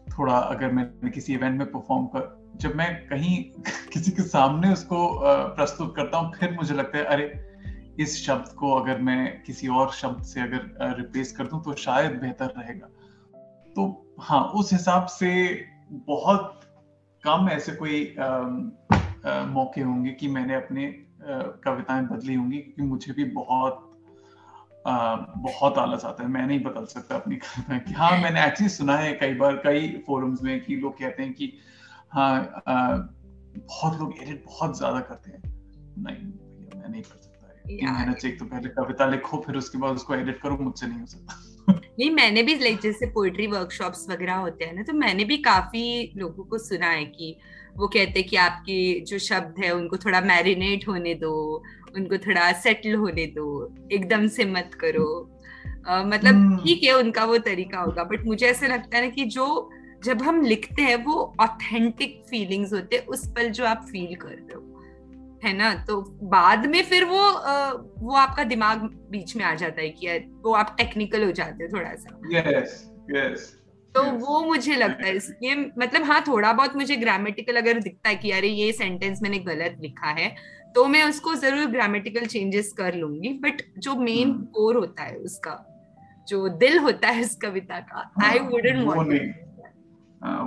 [0.09, 3.43] थोड़ा अगर मैं किसी इवेंट में परफॉर्म कर जब मैं कहीं
[3.93, 5.21] किसी के सामने उसको
[5.55, 7.55] प्रस्तुत करता हूँ फिर मुझे लगता है अरे
[7.99, 12.11] इस शब्द को अगर मैं किसी और शब्द से अगर रिप्लेस कर दूँ तो शायद
[12.11, 12.87] बेहतर रहेगा।
[13.75, 16.61] तो हाँ उस हिसाब से बहुत
[17.23, 20.95] कम ऐसे कोई आ, आ, मौके होंगे कि मैंने अपने
[21.65, 23.84] कविताएँ बदली होंगी क्योंकि मुझे भी बहुत
[24.87, 28.97] बहुत आलस आता है मैं नहीं बदल सकता अपनी कल्पना कि। हाँ मैंने एक्चुअली सुना
[28.97, 31.51] है कई बार कई फोरम्स में कि लोग कहते हैं कि
[32.13, 32.97] हाँ आ,
[33.57, 35.41] बहुत लोग एडिट बहुत ज़्यादा करते हैं।
[35.97, 36.17] नहीं
[36.75, 37.31] मैं नहीं कर सकता।
[37.65, 41.05] मेहनत से तो पहले कविता लिखो फिर उसके बाद उसको एडिट करो मुझसे नहीं हो
[41.05, 41.41] सकता।
[41.99, 46.13] नहीं मैंने भी लाइक जैसे पोइट्री वर्कशॉप्स वगैरह होते हैं ना तो मैंने भी काफ़ी
[46.17, 47.35] लोगों को सुना है कि
[47.77, 51.33] वो कहते हैं कि आपके जो शब्द है उनको थोड़ा मैरिनेट होने दो
[51.95, 53.47] उनको थोड़ा सेटल होने दो
[53.91, 55.07] एकदम से मत करो
[55.89, 59.09] uh, मतलब हम्म। ठीक है उनका वो तरीका होगा बट मुझे ऐसा लगता है ना
[59.09, 59.47] कि जो
[60.03, 64.29] जब हम लिखते हैं वो ऑथेंटिक फीलिंग्स होते हैं उस पल जो आप फील कर
[64.29, 64.75] रहे हो
[65.43, 69.81] है ना तो बाद में फिर वो आ, वो आपका दिमाग बीच में आ जाता
[69.81, 72.75] है कि वो आप टेक्निकल हो जाते हो थोड़ा सा yes,
[73.09, 73.45] yes.
[73.95, 78.15] तो वो मुझे लगता है इसलिए मतलब हाँ थोड़ा बहुत मुझे ग्रामेटिकल अगर दिखता है
[78.15, 80.35] कि अरे ये सेंटेंस मैंने गलत लिखा है
[80.75, 85.15] तो मैं उसको ज़रूर ग्रामेटिकल चेंजेस कर लूँगी बट जो मेन कोर हम्म। होता है
[85.21, 85.53] उसका
[86.27, 89.13] जो दिल होता है उस कविता का आई वुडंट वांट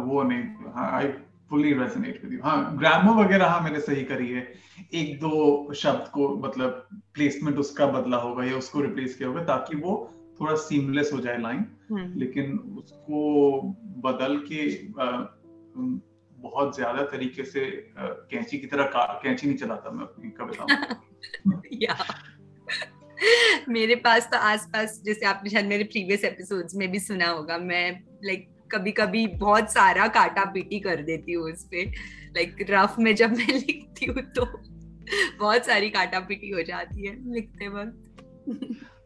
[0.04, 1.08] वो नहीं I
[1.50, 4.46] fully resonate with you हाँ ग्रामर वगैरह हाँ मैंने सही करी है
[4.94, 9.76] एक दो शब्द को मतलब प्लेसमेंट उसका बदला होगा या उसको रिप्लेस किया होगा ताकि
[9.76, 9.96] वो
[10.40, 14.68] थोड़ा सीमलेस हो जाए लाइन। लेकिन उसको बदल के
[16.38, 20.66] बहुत ज़्यादा तरीके से कैंची की तरह कैंची नहीं चलाता मैं अपनी कविता
[23.68, 28.04] मेरे पास तो आसपास जैसे आपने शायद मेरे प्रीवियस एपिसोड्स में भी सुना होगा मैं
[28.24, 31.84] लाइक कभी कभी बहुत सारा काटा पीटी कर देती हूँ उस पे।
[32.26, 34.44] लाइक रफ में जब मैं लिखती हूँ तो
[35.38, 38.04] बहुत सारी काटा पीटी हो जाती है लिखते वक्त।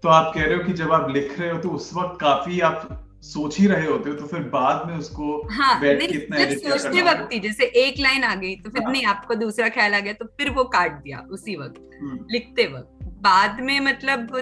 [0.03, 2.61] तो आप कह रहे हो कि जब आप लिख रहे हो तो उस वक्त काफ़ी
[2.62, 2.88] आप
[3.25, 7.03] सोच ही रहे होते हो तो फिर बाद में उसको हाँ, बैठ के इतना सोचते
[7.03, 8.93] वक्त ही जैसे एक लाइन आ गई तो फिर हाँ.
[8.93, 12.67] नहीं आपको दूसरा ख्याल आ गया तो फिर वो काट दिया उसी वक्त हम्म। लिखते
[12.69, 14.37] वक्त बाद में मतलब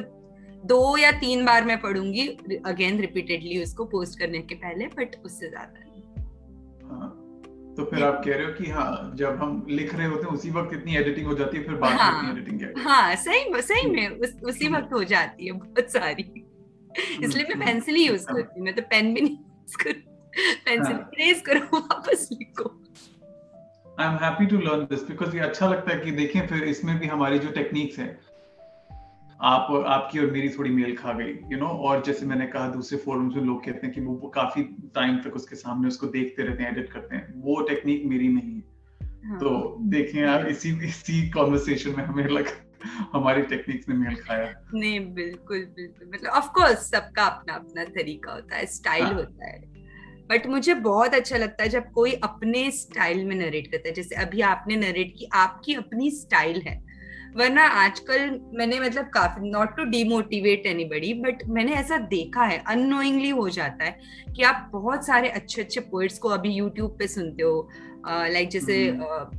[0.64, 2.26] दो या तीन बार मैं पढ़ूँगी
[2.66, 5.89] अगेन रिपीटेडली उसको पोस्ट करने के पहले बट उससे ज़्यादा
[7.76, 10.50] तो फिर आप कह रहे हो कि हाँ जब हम लिख रहे होते हैं उसी
[10.50, 14.08] वक्त इतनी एडिटिंग हो जाती है फिर बाद हाँ, में एडिटिंग हाँ सही सही में
[14.08, 16.22] उस, उसी हम्म। वक्त हो जाती है बहुत सारी।
[17.24, 20.96] इसलिए मैं पेंसिल ही यूज़ करती हूँ। मैं तो पेन भी नहीं यूज़ करती पेंसिल
[20.96, 22.68] इरेज करो वापस लिखो।
[24.00, 26.98] I am happy to learn this because ये अच्छा लगता है कि देखें फिर इसमें
[26.98, 28.06] भी हमारी जो टेक्निक्स है
[29.42, 32.98] आप आपकी और मेरी थोड़ी मेल खा गई यू नो और जैसे मैंने कहा दूसरे
[32.98, 34.62] फोरम्स में लोग कहते हैं कि वो काफ़ी
[34.94, 38.54] टाइम तक उसके सामने उसको देखते रहते हैं एडिट करते हैं। वो टेक्निक मेरी नहीं
[38.54, 38.62] है।
[39.28, 39.38] हाँ.
[39.38, 42.46] तो देखें आप इसी इसी कॉन्वर्सेशन में हमें लग
[43.12, 48.32] हमारी टेक्निक्स ने मेल खाया। नहीं बिल्कुल बिल्कुल मतलब ऑफ़ कोर्स सबका अपना अपना तरीका
[48.32, 49.14] होता है स्टाइल हाँ.
[49.14, 49.60] होता है।
[50.30, 54.14] बट मुझे बहुत अच्छा लगता है जब कोई अपने स्टाइल में नरेट करता है। जैसे
[54.14, 56.89] अभी आपने नरेट की आपकी अपनी स्टाइल है।
[57.36, 63.28] वरना आजकल मैंने मतलब काफ़ी not to demotivate anybody but मैंने ऐसा देखा है अनोइंगली
[63.32, 63.98] हो जाता है
[64.30, 67.68] कि आप बहुत सारे अच्छे अच्छे पोइट्स को अभी यूट्यूब पे सुनते हो
[68.06, 68.76] लाइक uh, जैसे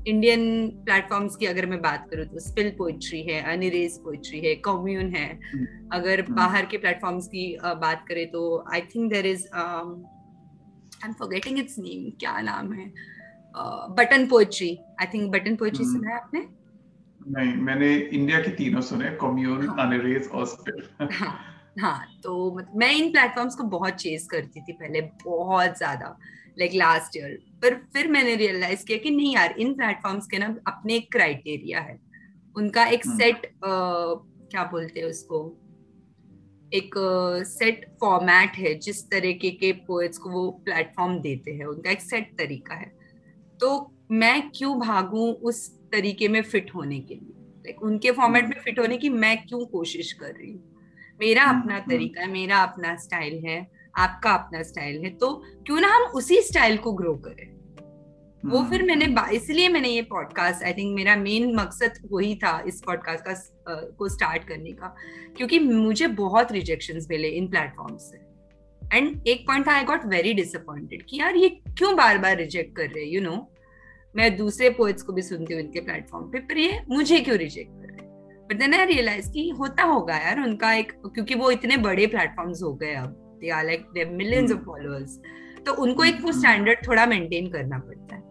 [0.08, 4.54] इंडियन हम्म। प्लेटफॉर्म्स की अगर मैं बात करूँ तो स्पिल पोइट्री है अनिरेज पोइट्री है
[4.66, 9.12] कम्यून है हम्म। अगर हम्म। बाहर के प्लेटफॉर्म्स की uh, बात करें तो I think
[9.14, 12.92] there is I am forgetting its name क्या नाम है
[13.96, 16.48] button poetry I think button poetry सुना है आपने
[17.28, 21.38] नहीं मैंने इंडिया के तीनों सुने कम्यून अनरेज और स्पिल हाँ
[21.80, 26.18] हाँ तो मैं इन प्लेटफॉर्म्स को बहुत चेज करती थी पहले बहुत ज़्यादा
[26.60, 30.56] लाइक लास्ट ईयर पर फिर मैंने रियलाइज़ किया कि नहीं यार इन प्लेटफॉर्म्स के ना
[30.68, 32.00] अपने एक क्राइटेरिया है।
[32.58, 35.58] उनका एक सेट हम्म। क्या बोलते हैं उसको?
[36.74, 36.92] एक
[37.48, 42.38] सेट फॉर्मेट है जिस तरीके के पोएट्स को वो प्लेटफॉर्म देते हैं। उनका एक सेट
[42.38, 42.92] तरीका है।
[43.60, 48.60] तो मैं क्यों भागू उस तरीके में फिट होने के लिए। लाइक उनके फॉर्मेट में
[48.62, 50.68] फिट होने की मैं क्यों कोशिश कर रही हूँ?
[51.22, 55.34] मेरा हम्म, अपना हम्म। तरीका है मेरा अपना स्टाइल है आपका अपना स्टाइल है तो
[55.66, 57.50] क्यों ना हम उसी स्टाइल को ग्रो करें?
[58.46, 62.64] वो हम्म। फिर मैंने इसलिए मैंने ये पॉडकास्ट आई थिंक मेरा मेन मकसद वही था
[62.68, 64.96] इस पॉडकास्ट का uh, को स्टार्ट करने का।
[65.38, 68.18] क्योंकि मुझे बहुत रिजेक्शन मिले इन प्लेटफॉर्म से।
[68.98, 72.76] एंड एक पॉइंट था आई गॉट वेरी डिसअपॉइंटेड कि यार ये क्यों बार बार रिजेक्ट
[72.76, 73.51] कर रहे यू नो
[74.15, 77.71] मैं दूसरे पोइट्स को भी सुनती हूँ इनके प्लेटफॉर्म पे पर ये मुझे क्यों रिजेक्ट
[77.71, 78.47] कर रहे हैं?
[78.50, 82.63] बट देन आई रियलाइज़ कि होता होगा यार उनका एक क्योंकि वो इतने बड़े प्लेटफॉर्म्स
[82.63, 85.19] हो गए अब they are like they millions of followers
[85.65, 86.88] तो उनको एक वो स्टैंडर्ड hmm.
[86.88, 88.21] थोड़ा मेंटेन करना पड़ता है।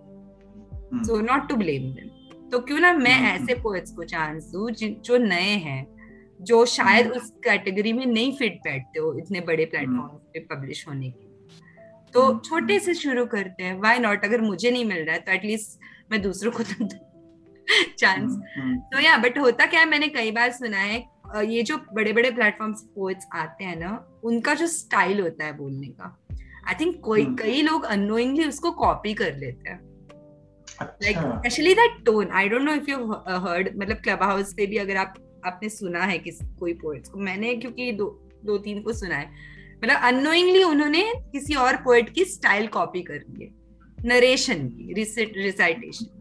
[1.04, 2.08] So not to blame them
[2.48, 3.42] तो क्यों ना मैं hmm.
[3.42, 5.86] ऐसे पोएट्स को चांस दू जो नए हैं
[6.40, 7.16] जो शायद hmm.
[7.16, 11.29] उस कैटेगरी में नहीं फिट बैठते हो इतने बड़े प्लेटफॉर्म पे पब्लिश होने के
[12.14, 15.32] तो छोटे से शुरू करते हैं। वाई नॉट अगर मुझे नहीं मिल रहा है तो
[15.32, 15.78] एटलीस्ट
[16.12, 16.86] मैं दूसरों को तो
[17.98, 18.32] चांस
[18.92, 20.98] तो या बट होता क्या है मैंने कई बार सुना है
[21.46, 25.86] ये जो बड़े बड़े प्लेटफॉर्म पोएट्स आते हैं ना उनका जो स्टाइल होता है बोलने
[25.88, 26.16] का
[26.68, 27.24] आई थिंक कोई.
[27.40, 29.78] कई लोग अनोइंगली उसको कॉपी कर लेते हैं।
[30.82, 32.96] Like specially that tone I don't know if you
[33.46, 35.14] heard मतलब क्लब हाउस पे भी अगर आप
[35.46, 38.06] आपने सुना है किस कोई पोएट्स को मैंने क्योंकि दो
[38.44, 39.30] दो तीन को सुना है।
[39.82, 43.50] मतलब अनोइंगली उन्होंने किसी और पोएट की स्टाइल कॉपी कर ली है।
[43.98, 44.92] नरेशन की
[45.36, 46.18] रिसाइटेशन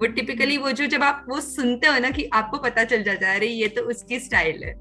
[0.00, 3.28] वो टिपिकली वो जो जब आप वो सुनते हो ना कि आपको पता चल जाता
[3.28, 4.72] है अरे ये तो उसकी स्टाइल है।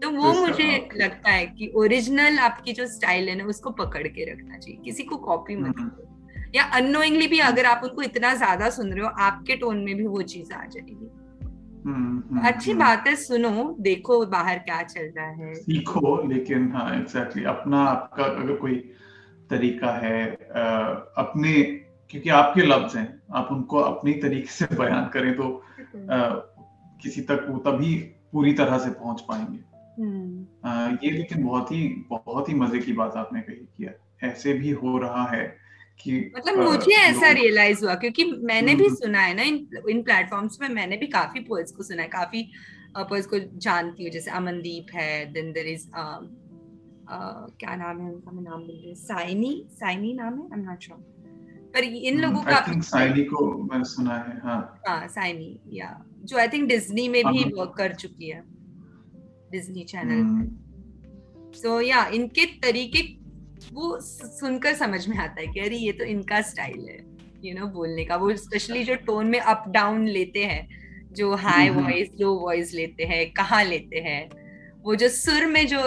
[0.00, 4.32] तो वो मुझे लगता है कि ओरिजिनल आपकी जो स्टाइल है ना उसको पकड़ के
[4.32, 8.34] रखना चाहिए। किसी को कॉपी मत हम्म। करो। या अनोइंगली भी अगर आप उनको इतना
[8.34, 11.10] ज़्यादा सुन रहे हो आपके टोन में भी वो चीज़ आ जाएगी।
[11.86, 17.60] अच्छी बात है सुनो देखो बाहर क्या चल रहा है। सीखो लेकिन हाँ एग्जैक्टली exactly,
[17.60, 18.74] अपना आपका अगर कोई
[19.50, 20.26] तरीका है
[21.18, 21.62] अपने
[22.10, 25.64] क्योंकि आपके लफ्ज हैं आप उनको अपने तरीके से बयान करें तो
[26.10, 26.28] आ,
[27.02, 27.94] किसी तक वो तभी
[28.32, 29.58] पूरी तरह से पहुँच पाएँगे।
[30.02, 33.92] हम्म। आ, ये लेकिन बहुत ही बहुत ही मज़े की बात आपने कही किया
[34.28, 35.61] ऐसे भी हो रहा है
[36.00, 40.02] कि मतलब मुझे ऐसा रियलाइज़ हुआ क्योंकि मैंने भी हम्म। सुना है ना इन इन
[40.02, 42.42] प्लेटफॉर्म्स पे मैंने भी काफ़ी पोएट्स को सुना है काफ़ी
[42.98, 45.86] पोएट्स को जानती हूँ जैसे अमनदीप है देन देयर इज़
[47.08, 50.44] क्या नाम है उनका मैं नाम भूल रही साइनी साइनी नाम है?
[50.44, 50.98] आई एम नॉट श्योर
[51.74, 56.38] पर इन hmm, लोगों का साइनी को मैंने सुना है हाँ। हाँ साइनी या जो
[56.38, 58.42] आई थिंक डिज्नी में भी वर्क कर चुकी है
[59.52, 60.50] डिज्नी चैनल
[61.54, 63.02] सो या इनके तरीके
[63.72, 66.98] वो सुनकर समझ में आता है कि अरे ये तो इनका स्टाइल है
[67.44, 70.68] यू नो बोलने का। वो स्पेशली जो टोन में अप डाउन लेते हैं
[71.12, 74.28] जो हाई वॉइस लो वॉइस लेते हैं कहाँ लेते हैं
[74.82, 75.80] वो जो सुर में जो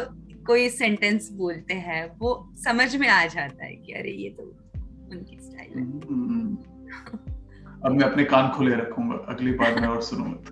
[0.47, 2.33] कोई सेंटेंस बोलते हैं वो
[2.65, 4.43] समझ में आ जाता है कि अरे ये तो
[5.11, 5.83] उनकी स्टाइल है।
[7.85, 10.51] अब मैं अपने कान खुले रखूँगा अगली बार मैं और सुनूँगा।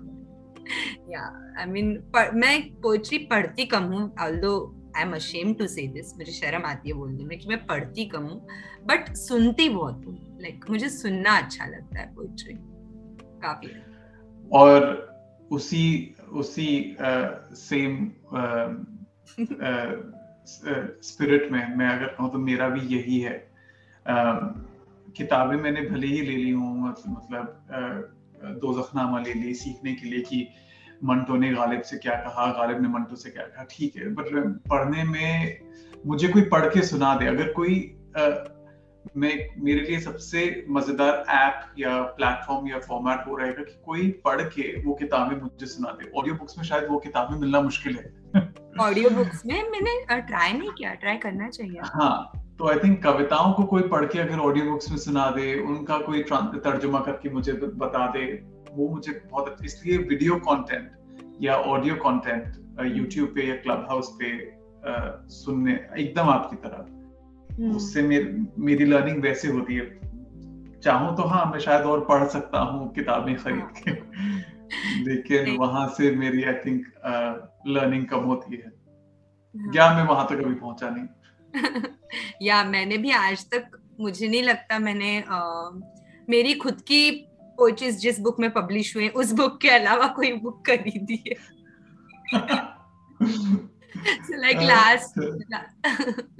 [1.12, 1.22] या
[1.58, 1.88] आई मीन
[2.34, 4.54] मैं पोएट्री पढ़ती कम हूँ although
[4.96, 8.04] I am ashamed to say this मुझे शर्म आती है बोलने में कि मैं पढ़ती
[8.04, 8.46] कम हूँ
[8.86, 12.54] बट सुनती बहुत हूँ। लाइक like, मुझे सुनना अच्छा लगता है पोएट्री
[13.42, 13.68] काफ़ी।
[14.52, 14.86] और
[15.50, 16.96] उसी उसी
[17.54, 18.10] सेम
[21.02, 23.36] स्पिरिट में मैं अगर कहूँ तो मेरा भी यही है।
[25.16, 27.60] किताबें मैंने भले ही ले ली हूँ मतलब
[28.62, 30.48] दो जखनामा ले ली सीखने के लिए कि
[31.02, 33.64] मंटो ने गालिब से क्या कहा गालिब ने मंटो से क्या कहा?
[33.70, 34.26] ठीक है बट
[34.70, 35.58] पढ़ने में
[36.06, 37.78] मुझे कोई पढ़ के सुना दे। अगर कोई
[38.18, 38.28] आ,
[39.16, 44.40] मैं मेरे लिए सबसे मज़ेदार ऐप या प्लेटफॉर्म या फॉर्मेट वो रहेगा कि कोई पढ़
[44.44, 48.42] के वो किताबें मुझे सुना दे। ऑडियो बुक्स में शायद वो किताबें मिलना मुश्किल है।
[48.80, 53.52] ऑडियो बुक्स में मैंने ट्राई नहीं किया ट्राई करना चाहिए। हाँ तो आई थिंक कविताओं
[53.52, 57.52] को कोई पढ़ के अगर ऑडियो बुक्स में सुना दे उनका कोई तर्जुमा करके मुझे
[57.52, 58.26] बता दे
[58.74, 60.90] वो मुझे बहुत अच्छा इसलिए वीडियो कंटेंट
[61.42, 64.32] या ऑडियो कंटेंट यूट्यूब पे या क्लब हाउस पे
[64.86, 64.92] आ,
[65.34, 66.86] सुनने एकदम आपकी तरह
[67.50, 68.24] हम्म। उससे मेर,
[68.58, 73.34] मेरी लर्निंग वैसे होती है चाहूँ तो हाँ मैं शायद और पढ़ सकता हूँ किताबें
[73.36, 73.92] खरीद हाँ। के
[75.04, 76.86] लेकिन वहाँ से मेरी आई थिंक
[77.66, 78.72] लर्निंग कम होती है
[79.78, 81.82] हाँ। मैं वहाँ तक अभी पहुँचा नहीं
[82.42, 85.70] या मैंने भी आज तक मुझे नहीं लगता मैंने आ,
[86.28, 87.10] मेरी खुद की
[87.56, 91.34] पोइट्रीज जिस बुक में पब्लिश हुए उस बुक के अलावा कोई बुक खरीदी है?
[93.96, 95.18] So like last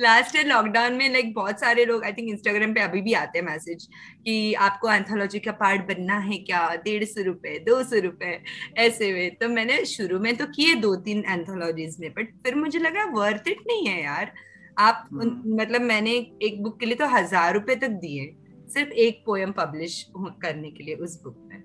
[0.01, 3.13] last year lockdown में लाइक like, बहुत सारे लोग आई थिंक इंस्टाग्राम पे अभी भी
[3.13, 3.89] आते हैं मैसेज
[4.25, 6.75] कि आपको एंथोलॉजी का पार्ट बनना है क्या?
[6.75, 8.43] डेढ़ सौ रुपए दो सौ रुपए
[8.77, 12.79] ऐसे में। तो मैंने शुरू में तो किए दो तीन एंथोलॉजीज में बट फिर मुझे
[12.79, 14.33] लगा वर्थ इट नहीं है यार।
[14.79, 15.61] आप hmm.
[15.61, 16.11] मतलब मैंने
[16.43, 18.37] एक बुक के लिए तो हज़ार रुपए तक दिए।
[18.75, 21.63] सिर्फ़ एक पोएम पब्लिश करने के लिए उस बुक में।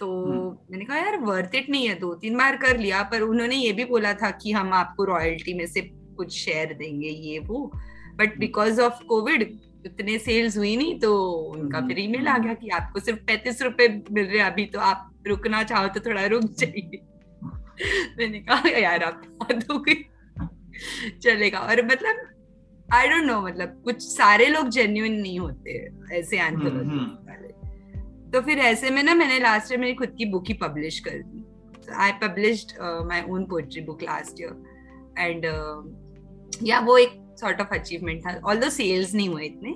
[0.00, 3.20] तो हम्म। मैंने कहा यार वर्थ इट नहीं है दो तीन बार कर लिया। पर
[3.20, 5.80] उन्होंने ये भी बोला था कि हम आपको रॉयल्टी में से
[6.16, 7.64] कुछ शेयर देंगे ये वो।
[8.16, 9.42] बट बिकॉज़ ऑफ़ कोविड
[9.86, 11.10] इतने सेल्स हुई नहीं तो
[11.54, 15.10] उनका फिर ईमेल आ गया कि आपको सिर्फ़ पैंतीस रुपए मिल रहे अभी तो आप
[15.26, 17.00] रुकना चाहो तो थोड़ा रुक जाइए।
[18.18, 19.94] मैंने कहा यार आप दोगे
[21.22, 22.26] चलेगा। और मतलब
[22.94, 25.72] आई डोंट नो मतलब कुछ सारे लोग जेन्युइन नहीं होते
[26.18, 30.24] ऐसे एंथोलॉजी हम्म, हम्म। तो फिर ऐसे में ना मैंने लास्ट ईयर मेरी खुद की
[30.24, 31.44] बुक ही पब्लिश कर दी।
[31.96, 32.72] I published
[33.08, 34.54] my own poetry book last year
[35.18, 35.44] and
[36.68, 39.74] yeah वो एक सॉर्ट ऑफ़ अचीवमेंट था। ऑल दो सेल्स नहीं हुए इतने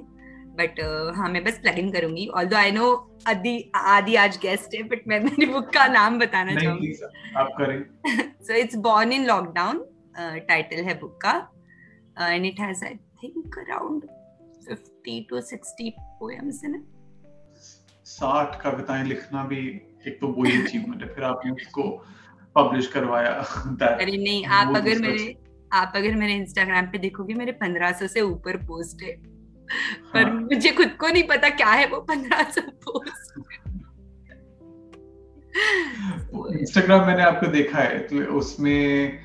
[0.57, 2.89] बट uh, हाँ मैं बस प्लग इन करूँगी। ऑल दो आई नो
[3.29, 6.93] आदि आदि आज गेस्ट है बट मैं मेरी बुक का नाम बताना चाहूँगी।
[7.37, 7.83] आप करें।
[8.43, 9.85] So it's born in lockdown
[10.49, 11.33] title है बुक का।
[12.21, 14.03] And it has I think around
[14.71, 16.85] 50 to 60 poems in it
[18.05, 19.67] साठ कविताएँ लिखना भी
[20.07, 21.83] एक तो वही अचीवमेंट है फिर आपने उसको
[22.57, 25.37] पब्लिश करवाया। अरे नहीं आप अगर मेरे
[25.73, 29.13] आप अगर मेरे इंस्टाग्राम पे देखोगे मेरे पंद्रह सौ से ऊपर पोस्ट है।
[30.13, 30.41] पर हाँ.
[30.41, 33.41] मुझे खुद को नहीं पता क्या है वो पंद्रह सौ पोस्ट
[36.61, 39.19] इंस्टाग्राम मैंने आपको देखा है तो उसमें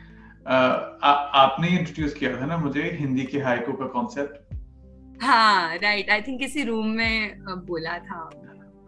[0.48, 1.12] आ,
[1.44, 6.40] आपने इंट्रोड्यूस किया था ना मुझे हिंदी के हाइको का कॉन्सेप्ट हाँ राइट आई थिंक
[6.40, 8.20] किसी रूम में बोला था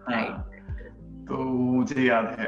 [0.09, 0.49] हाँ,
[1.29, 2.47] तो मुझे याद है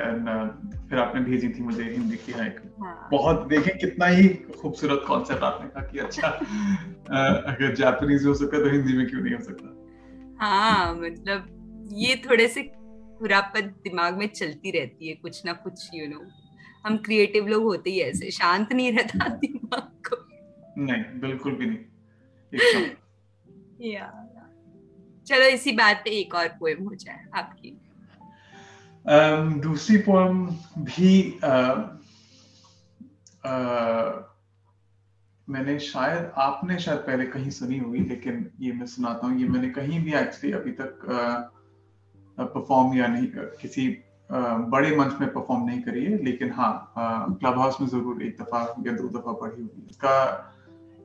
[0.89, 3.10] फिर आपने भेजी थी मुझे हिंदी की हाइक हाँ.
[3.12, 4.28] बहुत देखें कितना ही
[4.62, 6.28] खूबसूरत कॉन्सेप्ट आपने कहा कि अच्छा
[7.52, 10.45] अगर जापानीज हो सकता तो हिंदी में क्यों नहीं हो सकता?
[10.45, 11.47] हाँ मतलब
[11.93, 16.19] ये थोड़े से खुरापत दिमाग में चलती रहती है कुछ ना कुछ यू नो
[16.86, 20.28] हम क्रिएटिव लोग होते ही ऐसे शांत नहीं रहता दिमाग को।
[20.78, 22.89] नहीं बिल्कुल भी नहीं।
[23.91, 24.28] या
[25.28, 27.82] चलो इसी बात पे एक और पोएम हो जाए आपकी।
[29.06, 31.78] um, दूसरी पोएम भी uh,
[33.46, 34.22] uh,
[35.50, 39.70] मैंने शायद आपने शायद पहले कहीं सुनी होगी लेकिन ये मैं सुनाता हूँ। ये मैंने
[39.70, 41.00] कहीं भी एक्चुअली अभी तक
[42.39, 47.60] परफॉर्म uh, या नहीं किसी बड़े मंच में परफॉर्म नहीं करी है, लेकिन हाँ क्लब
[47.60, 50.13] हाउस में ज़रूर एक दफ़ा या दो दफ़ा पढ़ी होगी। इसका,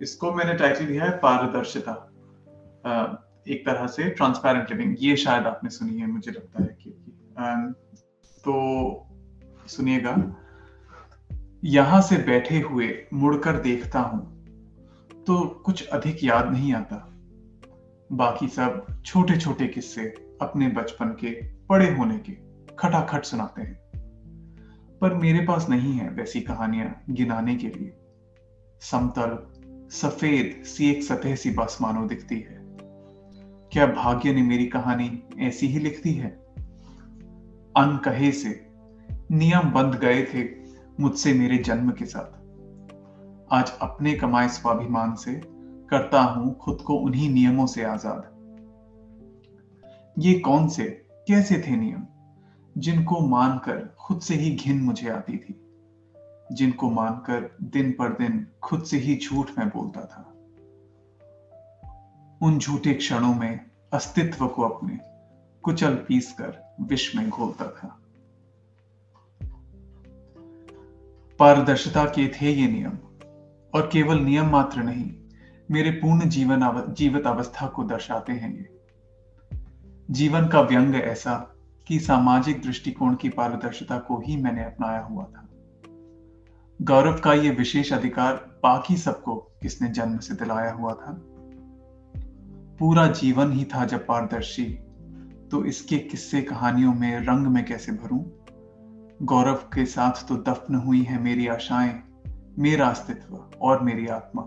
[0.02, 1.92] इसको मैंने टाइटल दिया है पारदर्शिता।
[3.48, 6.90] एक तरह से ट्रांसपेरेंट लिविंग ये शायद आपने सुनी है, मुझे लगता है कि
[8.44, 9.08] तो
[9.66, 10.16] सुनिएगा।
[11.64, 14.24] यहाँ से बैठे हुए, मुड़कर देखता हूँ
[15.26, 16.96] तो कुछ अधिक याद नहीं आता।
[18.10, 20.02] बाकी सब छोटे छोटे किस्से
[20.42, 21.30] अपने बचपन के
[21.70, 22.45] बड़े होने के।
[22.78, 23.80] खटाखट सुनाते हैं।
[25.00, 27.96] पर मेरे पास नहीं है वैसी कहानियाँ गिनाने के लिए।
[28.80, 29.52] समतल,
[29.90, 32.56] सफ़ेद सी एक सतह सी बस मानो दिखती है।
[33.72, 36.30] क्या भाग्य ने मेरी कहानी ऐसी ही लिख दी है?
[37.76, 38.70] अनकहे से
[39.30, 40.44] नियम बंध गए थे
[41.02, 42.36] मुझसे मेरे जन्म के साथ।
[43.52, 45.32] आज अपने कमाए स्वाभिमान से
[45.90, 48.32] करता हूँ खुद को उन्हीं नियमों से आज़ाद।
[50.18, 50.84] ये कौन से,
[51.28, 52.06] कैसे थे नियम?
[52.78, 55.62] जिनको मानकर खुद से ही घिन मुझे आती थी।
[56.52, 60.32] जिनको मानकर दिन पर दिन खुद से ही झूठ में बोलता था।
[62.42, 64.98] उन झूठे क्षणों में अस्तित्व को अपने
[65.62, 68.00] कुचल पीस कर विष में घोलता था।
[71.38, 72.98] पारदर्शिता के थे ये नियम,
[73.74, 75.14] और केवल नियम मात्र नहीं,
[75.70, 78.80] मेरे पूर्ण जीवन जीवित अवस्था को दर्शाते हैं ये।
[80.10, 81.55] जीवन का व्यंग ऐसा
[81.86, 85.48] कि सामाजिक दृष्टिकोण की पारदर्शिता को ही मैंने अपनाया हुआ था।
[86.82, 91.22] गौरव का यह विशेष अधिकार बाकी सबको किसने जन्म से दिलाया हुआ था?
[92.78, 94.64] पूरा जीवन ही था जब पारदर्शी
[95.50, 98.24] तो इसके किस्से कहानियों में रंग में कैसे भरूं?
[99.22, 102.02] गौरव के साथ तो दफन हुई है मेरी आशाएँ,
[102.58, 104.42] मेरा अस्तित्व और मेरी आत्मा।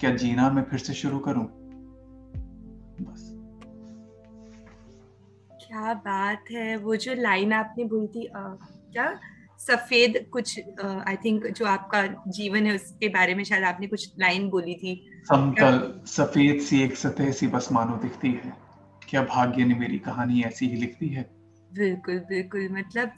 [0.00, 1.44] क्या जीना मैं फिर से शुरू करूँ?
[3.00, 3.29] बस।
[5.70, 8.40] क्या बात है। वो जो लाइन आपने बोली थी आ,
[8.92, 9.20] क्या?
[9.60, 14.48] सफ़ेद कुछ आई थिंक जो आपका जीवन है उसके बारे में शायद आपने कुछ लाइन
[14.50, 14.94] बोली थी।
[15.28, 18.52] समतल सफ़ेद सी एक सतह सी बस मानो दिखती है।
[19.08, 21.22] क्या भाग्य ने मेरी कहानी ऐसी ही लिखती है?
[21.72, 23.12] बिल्कुल बिल्कुल मतलब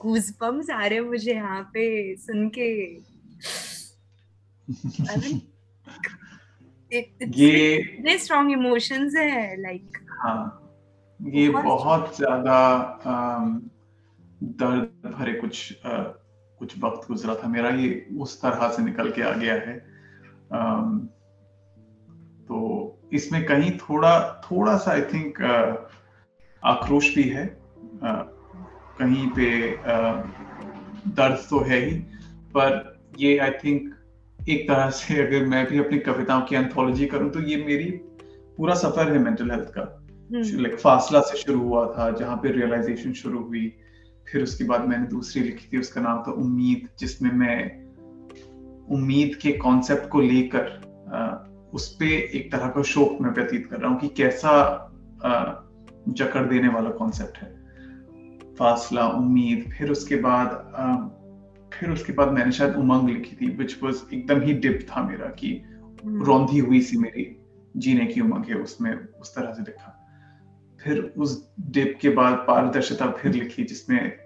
[0.00, 1.84] गूज़बम्स आ रहे मुझे यहाँ पे
[2.16, 2.68] सुन के।
[7.38, 10.67] ये स्ट्रॉन्ग इमोशंस है लाइक हाँ।
[11.20, 12.56] ये बहुत ज़्यादा
[14.42, 16.02] दर्द भरे कुछ आ,
[16.60, 19.76] कुछ वक्त गुजरा था मेरा। ये उस तरह से निकल के आ गया है।
[20.52, 20.82] आ,
[22.48, 25.42] तो इसमें कहीं थोड़ा थोड़ा सा आई थिंक
[26.62, 27.46] आक्रोश भी है।
[28.04, 28.12] आ,
[28.98, 29.50] कहीं पे
[31.12, 31.94] दर्द तो है ही
[32.54, 33.94] पर ये आई थिंक
[34.38, 37.90] एक तरह से अगर मैं भी अपनी कविताओं की एंथोलॉजी करूँ तो ये मेरी
[38.58, 39.82] पूरा सफ़र है मेंटल हेल्थ का।
[40.30, 43.66] लाइक हम्म। फासला से शुरू हुआ था जहाँ पे रियलाइजेशन शुरू हुई
[44.26, 47.58] फिर उसके बाद मैंने दूसरी लिखी थी उसका नाम था उम्मीद जिसमें मैं
[48.90, 53.90] उम्मीद के कॉन्सेप्ट को लेकर उस पे एक तरह का शोक में व्यतीत कर रहा
[53.90, 54.54] हूँ कि कैसा
[56.10, 57.56] जकड़ देने वाला कॉन्सेप्ट है
[58.54, 60.48] फासला उम्मीद फिर उसके बाद
[61.72, 65.26] फिर उसके बाद मैंने शायद उमंग लिखी थी विच वॉज़ एकदम ही डिप था मेरा
[65.38, 65.52] कि
[66.04, 67.26] हम्म। रौंधी हुई सी मेरी
[67.76, 69.94] जीने की उमंग है उसमें उस तरह से लिखा
[70.84, 74.18] फिर उस डिप के बाद पारदर्शिता फिर लिखी, जिसमें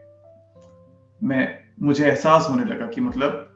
[1.23, 3.49] मैं, मुझे एहसास होने लगा कि मतलब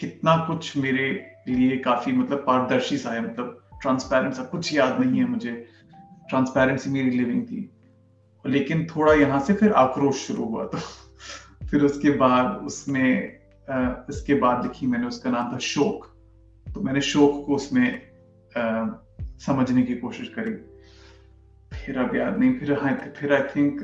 [0.00, 5.20] कितना कुछ मेरे लिए काफ़ी मतलब पारदर्शी सा है मतलब ट्रांसपेरेंट सा, कुछ याद नहीं
[5.20, 5.68] है मुझे।
[6.28, 7.70] ट्रांसपेरेंसी मेरी लिविंग थी।
[8.46, 10.78] लेकिन थोड़ा यहाँ से फिर आक्रोश शुरू हुआ तो
[11.70, 13.38] फिर उसके बाद उसमें
[14.10, 16.06] इसके बाद लिखी मैंने उसका नाम था शोक।
[16.74, 18.02] तो मैंने शोक को उसमें
[19.22, 20.71] समझने की कोशिश करी।
[21.84, 23.80] फिर अब याद नहीं फिर हाँ फिर आई थिंक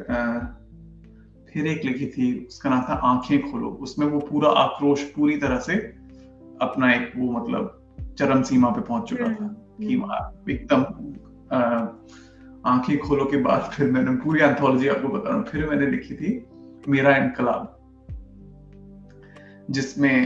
[1.53, 5.59] फिर एक लिखी थी उसका नाम था आँखें खोलो। उसमें वो पूरा आक्रोश पूरी तरह
[5.59, 5.75] से
[6.63, 7.75] अपना एक वो मतलब
[8.19, 10.81] चरम सीमा पे पहुँच चुका था हम्म, कि हम्म। एकदम
[12.71, 16.15] आँखें खोलो के बाद फिर मैंने पूरी एंथोलॉजी आपको बता रहा हूँ। फिर मैंने लिखी
[16.15, 16.31] थी
[16.89, 17.75] मेरा इनकलाब
[19.71, 20.17] जिसमें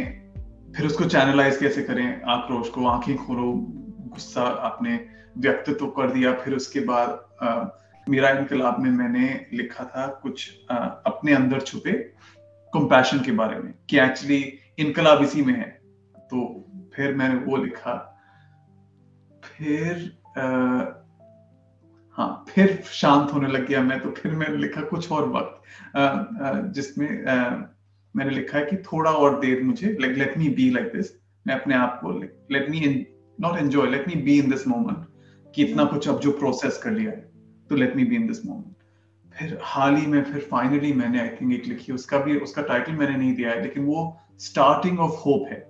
[0.76, 2.22] फिर उसको चैनलाइज कैसे करें?
[2.22, 3.52] आक्रोश को आँखें खोलो
[4.12, 4.94] गुस्सा आपने
[5.38, 7.28] व्यक्तित्व तो कर दिया फिर उसके बाद
[8.08, 11.92] मेरा इनकलाब में मैंने लिखा था कुछ आ, अपने अंदर छुपे
[12.74, 15.82] कंपैशन के बारे में कि एक्चुअली इनकलाब इसी में है।
[16.16, 18.20] तो फिर मैंने वो लिखा।
[19.44, 20.46] फिर आ,
[22.18, 25.62] हाँ फिर शांत होने लग गया मैं तो फिर मैंने लिखा कुछ और वक्त
[26.74, 27.24] जिसमें
[28.16, 31.06] मैंने लिखा है कि थोड़ा और देर मुझे like let me be like this
[31.46, 32.10] मैं अपने आप को
[32.52, 33.06] let me
[33.40, 35.06] not enjoy let me be in this moment
[35.54, 37.32] कि इतना कुछ अब जो प्रोसेस कर लिया है
[37.68, 38.74] तो let me be in this moment
[39.38, 42.92] फिर हाल ही में फिर फाइनली मैंने आई थिंक एक लिखी उसका भी उसका टाइटल
[42.92, 45.60] मैंने नहीं दिया है लेकिन वो स्टार्टिंग ऑफ़ होप है।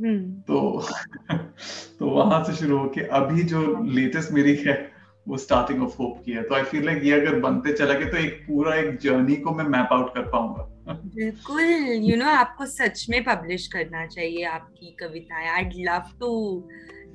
[0.00, 0.46] hmm.
[0.48, 0.86] तो
[1.98, 4.92] तो वहाँ से शुरू होके अभी जो लेटेस्ट मेरी है
[5.28, 8.10] वो स्टार्टिंग ऑफ़ होप की है। तो आई फील लाइक ये अगर बनते चला गया
[8.10, 11.62] तो एक पूरा एक जर्नी को मैं मैप आउट कर पाऊँगा। बिल्कुल
[12.10, 16.30] यू नो आपको सच में पब्लिश करना चाहिए आपकी कविताएँ। I love to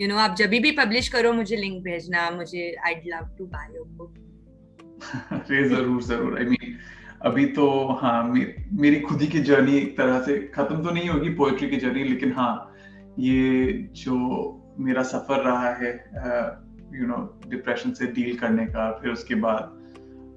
[0.02, 3.76] you know आप जब भी पब्लिश करो मुझे लिंक भेजना मुझे I love to buy
[3.76, 4.16] your book
[5.32, 6.40] अरे ज़रूर ज़रूर.
[6.40, 6.78] आई मीन
[7.22, 11.10] अभी तो हाँ मे, मेरी खुद ही की जर्नी एक तरह से खत्म तो नहीं
[11.10, 12.76] होगी पोएट्री की जर्नी लेकिन हाँ
[13.20, 14.18] ये जो
[14.80, 15.92] मेरा सफ़र रहा है
[17.00, 19.78] यू नो डिप्रेशन से डील करने का फिर उसके बाद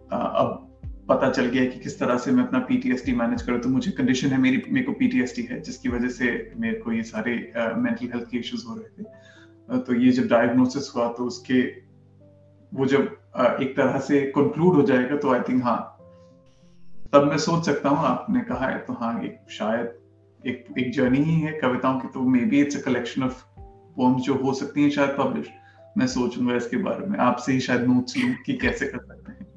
[0.06, 0.60] uh, अब
[1.08, 4.28] पता चल गया कि किस तरह से मैं अपना पीटीएसडी मैनेज करूँ तो मुझे कंडीशन
[4.28, 8.30] है मेरी मेरे को पीटीएसडी है जिसकी वजह से मेरे को ये सारे मेंटल हेल्थ
[8.30, 9.34] के इश्यूज़ हो रहे थे।
[9.68, 11.60] तो ये जब डायग्नोसिस हुआ तो उसके
[12.72, 13.02] वो जब
[13.62, 15.80] एक तरह से कंक्लूड हो जाएगा तो आई थिंक हाँ
[17.12, 21.22] तब मैं सोच सकता हूँ, आपने कहा है तो हाँ एक शायद एक एक जर्नी
[21.24, 23.42] ही है कविताओं की तो maybe it's a collection of
[23.96, 25.48] poems जो हो सकती हैं, शायद पब्लिश
[25.98, 29.52] मैं सोचूँगा इसके बारे में। आपसे ही शायद नोट्स लूँ कि कैसे कर सकते हैं।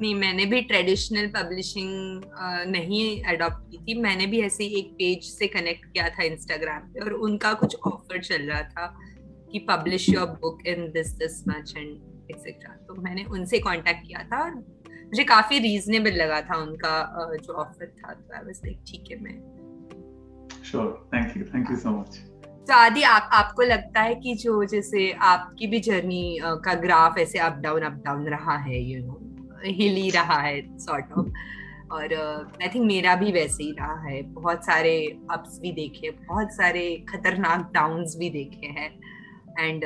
[0.00, 2.22] नहीं, मैंने भी ट्रेडिशनल पब्लिशिंग
[2.68, 7.00] नहीं अडॉप्ट की थी। मैंने भी ऐसे एक पेज से कनेक्ट किया था इंस्टाग्राम पे
[7.00, 8.94] और उनका कुछ ऑफ़र चल रहा था।
[9.54, 11.88] कि publish your book in this this much and
[12.30, 14.54] etcetera तो मैंने उनसे कांटेक्ट किया था और
[15.04, 16.94] मुझे काफ़ी रीजनेबल लगा था उनका
[17.36, 19.36] जो ऑफ़र था। तो आई वाज लाइक ठीक है मैं
[20.64, 22.16] sure thank you thank you so much
[22.68, 27.38] तो आदि आप आपको लगता है कि जो जैसे आपकी भी जर्नी का ग्राफ ऐसे
[27.38, 29.20] अप डाउन अप डाउन रहा है यू नो
[29.64, 31.28] हिल रहा है सॉर्ट ऑफ़
[31.92, 32.14] और
[32.62, 36.52] आई uh, थिंक मेरा भी वैसे ही रहा है। बहुत सारे अप्स भी देखे बहुत
[36.52, 39.13] सारे खतरनाक डाउन्स भी देखे हैं।
[39.58, 39.84] एंड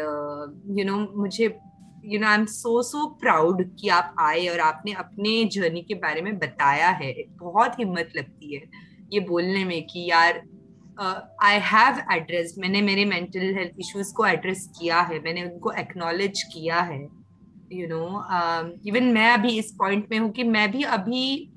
[0.79, 1.45] यू नो मुझे
[2.05, 5.95] you know I am so so proud कि आप आए और आपने अपने जर्नी के
[6.05, 8.62] बारे में बताया है। बहुत हिम्मत लगती है
[9.12, 10.43] ये बोलने में कि यार
[11.01, 16.43] आई हैव एड्रेस मैंने मेरे मेंटल हेल्थ इश्यूज़ को एड्रेस किया है, मैंने उनको एक्नॉलेज
[16.53, 17.01] किया है
[17.73, 18.03] यू नो
[18.89, 21.53] इवन मैं अभी इस पॉइंट में हूँ कि मैं भी अभी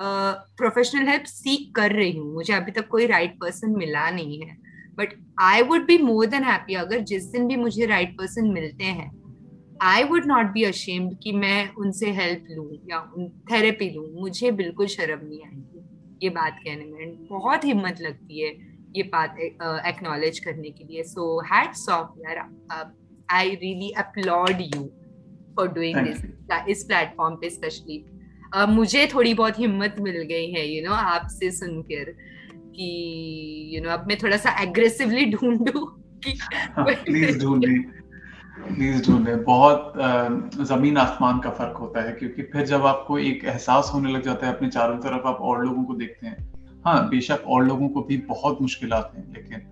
[0.00, 4.40] प्रोफेशनल हेल्प सीख कर रही हूँ। मुझे अभी तक कोई राइट right पर्सन मिला नहीं
[4.40, 4.56] है।
[4.98, 8.50] But I would be more than happy अगर जिस दिन भी मुझे राइट right पर्सन
[8.52, 9.10] मिलते हैं
[9.82, 13.00] I would not be ashamed कि मैं उनसे हेल्प लूँ या
[13.50, 15.82] थेरेपी लूँ। मुझे बिल्कुल शर्म नहीं आएगी
[16.22, 18.52] ये बात कहने में। बहुत हिम्मत लगती है
[18.96, 19.36] ये बात
[19.86, 22.38] एक्नॉलेज करने के लिए। सो हैट्स ऑफ़ यार
[23.28, 24.82] I really applaud you
[25.56, 26.22] for doing this
[26.68, 28.04] इस प्लेटफॉर्म पे स्पेशली
[28.56, 32.14] uh, मुझे थोड़ी बहुत हिम्मत मिल गई है यू you नो know, आपसे सुनकर।
[32.76, 35.86] कि यू नो अब मैं थोड़ा सा एग्रेसिवली ढूंढूं
[36.86, 37.78] प्लीज़ ढूंढिए
[38.74, 39.92] प्लीज़ ढूंढे। बहुत
[40.66, 44.46] ज़मीन आसमान का फ़र्क होता है क्योंकि फिर जब आपको एक एहसास होने लग जाता
[44.46, 46.36] है अपने चारों तरफ़ आप और लोगों को देखते हैं।
[46.84, 49.62] हाँ बेशक और लोगों को भी बहुत मुश्किल आते हैं लेकिन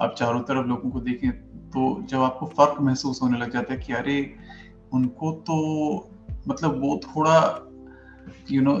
[0.00, 1.30] आप चारों तरफ़ लोगों को देखें
[1.70, 4.34] तो जब आपको फ़र्क महसूस होने लग जाता है कि अरे
[4.92, 5.56] उनको तो
[6.48, 7.36] मतलब वो थोड़ा
[8.50, 8.76] यू नो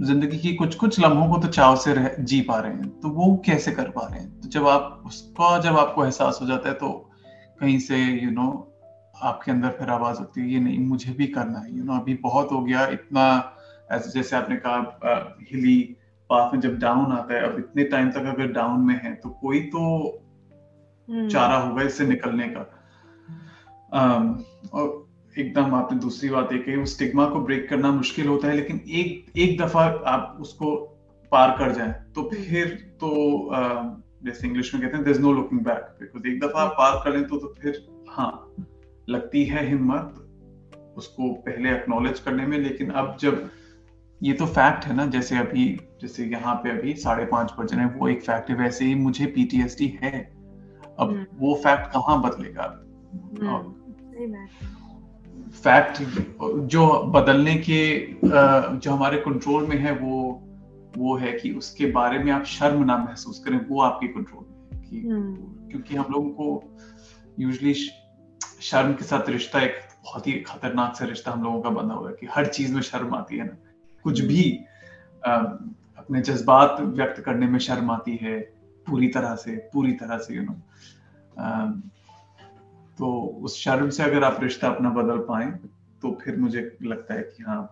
[0.00, 3.08] ज़िंदगी की कुछ कुछ लम्हों को तो चाव से रह, जी पा रहे हैं तो
[3.08, 4.40] वो कैसे कर पा रहे हैं?
[4.40, 6.90] तो जब आप उसका जब आपको एहसास हो जाता है तो
[7.60, 11.12] कहीं से यू you नो know, आपके अंदर फिर आवाज़ होती है ये नहीं मुझे
[11.12, 13.54] भी करना है। यू नो अभी बहुत हो गया इतना
[13.92, 15.96] ऐसे जैसे आपने कहा हिली
[16.30, 19.28] पाथ में जब डाउन आता है अब इतने टाइम तक अगर डाउन में है तो
[19.42, 19.80] कोई तो
[21.08, 22.60] हम्म। चारा होगा इससे निकलने का।
[24.72, 25.07] और
[25.38, 29.38] एकदम आपने दूसरी बात एक उस स्टिग्मा को ब्रेक करना मुश्किल होता है लेकिन एक
[29.38, 30.74] एक दफ़ा आप उसको
[31.32, 32.68] पार कर जाए तो हम्म। फिर
[33.00, 33.10] तो
[34.24, 37.12] जैसे इंग्लिश में कहते हैं there no looking back because एक दफ़ा आप पार कर
[37.12, 38.32] लें तो तो फिर हाँ
[39.08, 40.24] लगती है हिम्मत
[40.96, 43.48] उसको पहले एक्नोलेज करने में लेकिन अब जब
[44.20, 45.66] ये तो फैक्ट है ना जैसे अभी
[46.00, 49.26] जैसे यहाँ पे अभी साढ़े पाँच वर्जन है वो एक फैक्ट है वैसे ही मुझे
[49.28, 50.12] पीटीएसडी है
[50.98, 52.66] अब हम्म। वो फैक्ट कहाँ बदलेगा
[55.54, 56.02] फैक्ट
[56.68, 57.80] जो बदलने के
[58.24, 60.18] जो हमारे कंट्रोल में है वो
[60.96, 64.58] वो है कि उसके बारे में आप शर्म ना महसूस करें वो आपके कंट्रोल में
[64.72, 66.76] है कि हम्म। क्योंकि हम लोगों को
[67.38, 67.74] यूजली
[68.62, 72.08] शर्म के साथ रिश्ता एक बहुत ही खतरनाक सा रिश्ता हम लोगों का बना हुआ
[72.08, 73.56] है कि हर चीज़ में शर्म आती है ना
[74.04, 74.50] कुछ भी
[75.24, 78.38] अपने जज्बात व्यक्त करने में शर्म आती है
[78.86, 80.60] पूरी तरह से पूरी तरह से यू नो
[82.98, 83.10] तो
[83.44, 85.50] उस शर्म से अगर आप रिश्ता अपना बदल पाए
[86.02, 87.62] तो फिर मुझे लगता है कि हाँ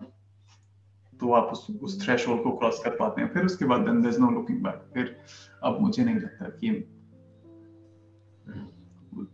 [1.19, 4.17] तो आप उस उस थ्रेश को क्रॉस कर पाते हैं। फिर उसके बाद then there
[4.19, 5.15] no looking back फिर
[5.63, 6.69] अब मुझे नहीं लगता कि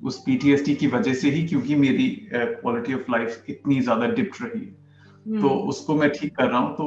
[0.03, 4.59] उस पीटीएसडी की वजह से ही क्योंकि मेरी क्वालिटी ऑफ़ लाइफ इतनी ज़्यादा डिप्ट रही
[4.59, 4.71] है।
[5.41, 6.85] तो हम्म। उसको मैं ठीक कर रहा हूँ तो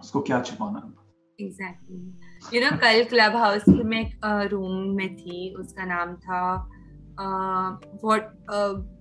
[0.00, 0.92] उसको क्या छुपाना
[1.38, 6.42] एग्जैक्टली यू नो कल क्लब हाउस में एक रूम में थी उसका नाम था
[7.20, 8.32] what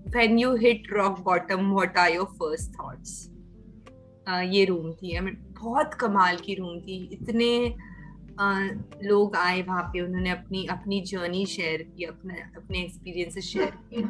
[0.10, 3.32] when you hit rock bottom what are your first thoughts
[4.44, 5.22] ये रूम थी आई
[5.62, 7.76] बहुत कमाल की रूम थी। इतने
[8.34, 13.66] uh, लोग आए वहाँ पे उन्होंने अपनी अपनी जर्नी शेयर की अपने अपने एक्सपीरियंसेस शेयर
[13.66, 14.04] किए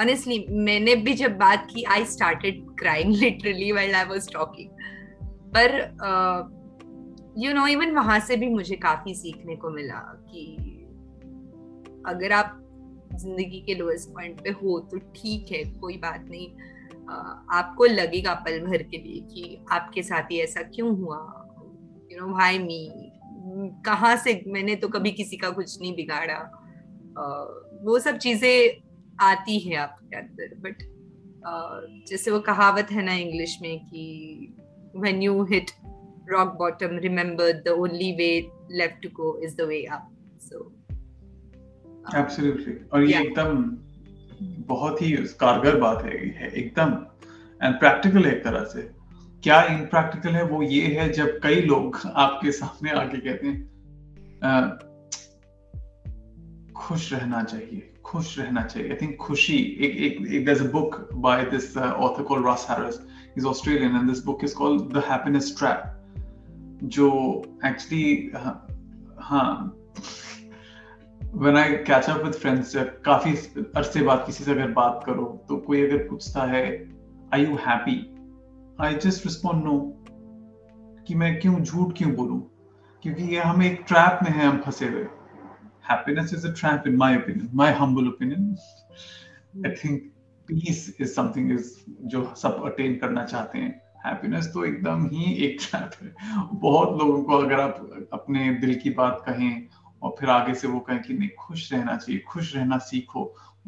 [0.00, 4.68] ऑनेस्टली मैंने भी जब बात की I started crying literally while I was talking
[5.56, 5.74] पर
[7.38, 10.56] यू नो इवन वहाँ से भी मुझे काफ़ी सीखने को मिला कि
[12.06, 12.69] अगर आप
[13.14, 16.48] ज़िंदगी के लोएस्ट पॉइंट पे हो तो ठीक है कोई बात नहीं।
[17.58, 21.18] आपको लगेगा पल भर के लिए कि आपके साथ ही ऐसा क्यों हुआ?
[22.12, 22.80] यू नो भाई मी
[23.86, 24.42] कहाँ से?
[24.46, 26.38] मैंने तो कभी किसी का कुछ नहीं बिगाड़ा।
[27.84, 28.82] वो सब चीज़ें
[29.20, 30.82] आती है आपके अंदर बट
[32.08, 34.54] जैसे वो कहावत है ना इंग्लिश में कि
[34.96, 35.72] when you hit
[36.30, 38.34] rock bottom, remember the only way
[38.80, 40.04] left to go is the way up.
[40.40, 40.72] So
[42.16, 43.64] absolutely और ये एकदम
[44.68, 46.90] बहुत ही कारगर बात है एकदम।
[47.62, 48.82] एंड प्रैक्टिकल है एक तरह से।
[49.42, 53.58] क्या इनप्रैक्टिकल है वो ये है जब कई लोग आपके सामने आके कहते हैं
[56.76, 60.98] खुश रहना चाहिए खुश रहना चाहिए। आई थिंक खुशी एक एक एक there's a book
[61.26, 62.96] by this uh, author called Ross Harris.
[63.34, 65.82] He's Australian and this book is called The Happiness Trap.
[66.96, 67.08] जो
[67.66, 68.32] एक्चुअली
[69.28, 69.76] हाँ
[71.32, 72.74] when I catch up with friends
[73.04, 73.32] काफ़ी
[73.76, 76.64] अरसे बाद किसी से अगर बात करो तो कोई अगर पूछता है
[77.32, 77.98] are you happy
[78.78, 79.76] I just respond no
[81.06, 82.40] कि मैं क्यों झूठ क्यों बोलूँ
[83.02, 85.06] क्योंकि ये हम एक ट्रैप में हैं हम फंसे हुए
[85.82, 88.56] happiness is a trap in my opinion my humble opinion
[89.64, 90.02] i think
[90.48, 91.70] peace is something is
[92.12, 93.72] जो सब अटेन करना चाहते हैं
[94.06, 96.12] हैप्पीनेस तो एकदम ही एक ट्रैप है
[96.60, 99.50] बहुत लोगों को अगर आप अपने दिल की बात कहें
[100.02, 103.24] और फिर आगे से वो कहें कि नहीं खुश रहना चाहिए खुश रहना सीखो।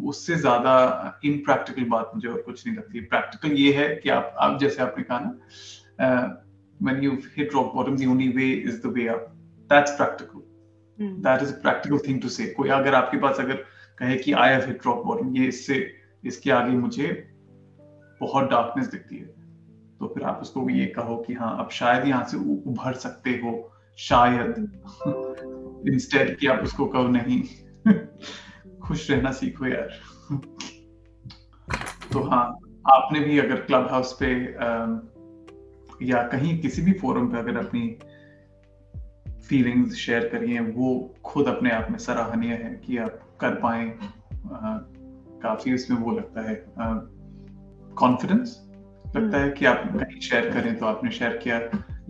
[0.09, 4.59] उससे ज़्यादा इनप्रैक्टिकल बात मुझे और कुछ नहीं लगती। प्रैक्टिकल ये है कि आप आप
[4.61, 6.39] जैसे आपने कहा ना
[6.81, 9.29] when you hit rock bottom the only way is the way up.
[9.71, 10.41] That's practical.
[10.99, 13.65] That is practical thing to say कोई अगर आपके पास अगर
[13.99, 15.79] कहे कि I have hit rock bottom ये इससे
[16.25, 17.09] इसके आगे मुझे
[18.21, 19.27] बहुत डार्कनेस दिखती है
[20.01, 23.31] तो फिर आप उसको भी ये कहो कि हाँ अब शायद यहाँ से उभर सकते
[23.45, 23.53] हो
[23.99, 24.55] शायद।
[25.89, 27.43] इंस्टेड कि आप उसको कहो नहीं।
[28.83, 29.91] खुश रहना सीखो यार।
[32.13, 32.47] तो हाँ
[32.91, 34.45] आपने भी अगर क्लब हाउस पे
[36.07, 37.99] या कहीं किसी भी फोरम पे अगर अपनी
[39.49, 43.99] फीलिंग्स शेयर करिए वो खुद अपने आप में सराहनीय है कि आप कर पाए।
[45.43, 46.65] काफ़ी उसमें वो लगता है
[47.99, 48.71] कॉन्फिडेंस
[49.17, 51.59] लगता है कि आप कहीं शेयर करें तो आपने शेयर किया।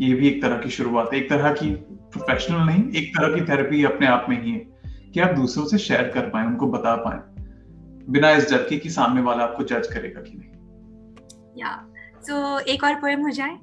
[0.01, 3.41] ये भी एक तरह की शुरुआत है। एक तरह की प्रोफेशनल नहीं एक तरह की
[3.41, 4.73] थेरेपी अपने आप में ही है
[5.15, 7.21] कि आप दूसरों से शेयर कर पाए उनको बता पाए
[8.09, 10.49] बिना इस डर के कि सामने वाला आपको जज करेगा कि नहीं।
[11.57, 11.77] या
[12.29, 13.59] तो एक और पोएम हो जाए?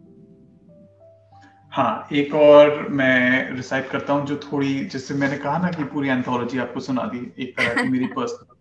[1.72, 6.10] हाँ एक और मैं रिसाइट करता हूँ जो थोड़ी जिससे मैंने कहा ना कि पूरी
[6.10, 8.56] एंथोलॉजी आपको सुना दी एक तरह की मेरी पर्सनल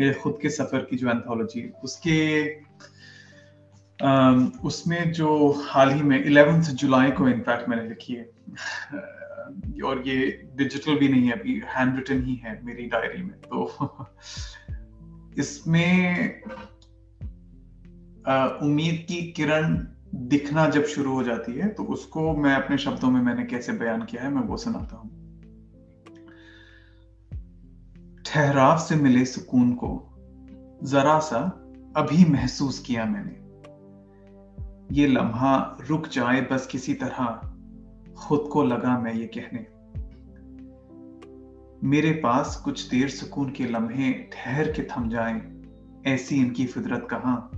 [0.00, 2.44] मेरे खुद के सफ़र की जो एंथोलॉजी उसके
[4.64, 5.28] उसमें जो
[5.64, 8.24] हाल ही में इलेवेंथ जुलाई को इनफैक्ट मैंने लिखी है।
[9.84, 14.06] और ये डिजिटल भी नहीं है, अभी हैंड रिटन ही है मेरी डायरी में तो
[15.38, 16.42] इसमें
[18.62, 23.20] उम्मीद की किरण दिखना जब शुरू हो जाती है तो उसको मैं अपने शब्दों में
[23.20, 25.10] मैंने कैसे बयान किया है, मैं वो सुनाता हूँ।
[28.26, 29.90] ठहराव से मिले सुकून को
[30.82, 31.38] जरा सा
[31.96, 33.41] अभी महसूस किया मैंने।
[34.92, 37.24] ये लम्हा रुक जाए बस किसी तरह।
[38.14, 39.66] खुद को लगा मैं ये कहने।
[41.88, 45.62] मेरे पास कुछ देर सुकून के लम्हे ठहर के थम जाएँ,
[46.06, 47.50] ऐसी इनकी फितरत कहाँ।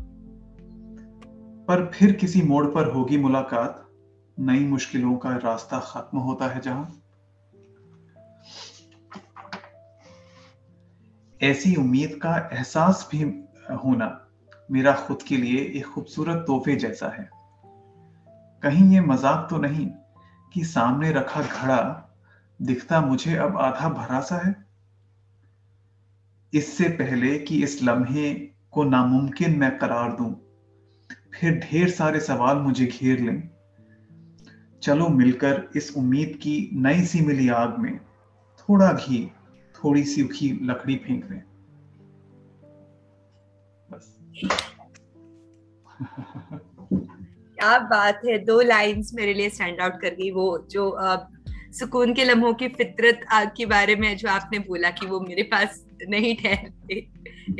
[1.68, 3.88] पर फिर किसी मोड़ पर होगी मुलाकात,
[4.38, 7.00] नई मुश्किलों का रास्ता खत्म होता है जहाँ।
[11.42, 13.22] ऐसी उम्मीद का एहसास भी
[13.84, 14.23] होना
[14.74, 17.28] मेरा खुद के लिए एक खूबसूरत तोहफे जैसा है।
[18.62, 19.86] कहीं ये मज़ाक तो नहीं
[20.52, 21.80] कि सामने रखा घड़ा
[22.60, 24.54] दिखता मुझे अब आधा भरा सा है?
[26.52, 28.32] इससे पहले कि इस लम्हे
[28.70, 30.30] को नामुमकिन मैं करार दूँ,
[31.34, 33.42] फिर ढेर सारे सवाल मुझे घेर लें।
[34.82, 37.98] चलो मिलकर इस उम्मीद की नई सी मिली आग में,
[38.58, 39.26] थोड़ा घी,
[39.74, 41.42] थोड़ी सी उखी लकड़ी फेंक दें।
[47.56, 50.96] क्या बात है दो लाइंस मेरे लिए स्टैंड आउट कर गई वो जो
[51.72, 55.84] सुकून के लम्हों की फितरत के बारे में जो आपने बोला कि वो मेरे पास
[56.08, 56.94] नहीं ठहरते।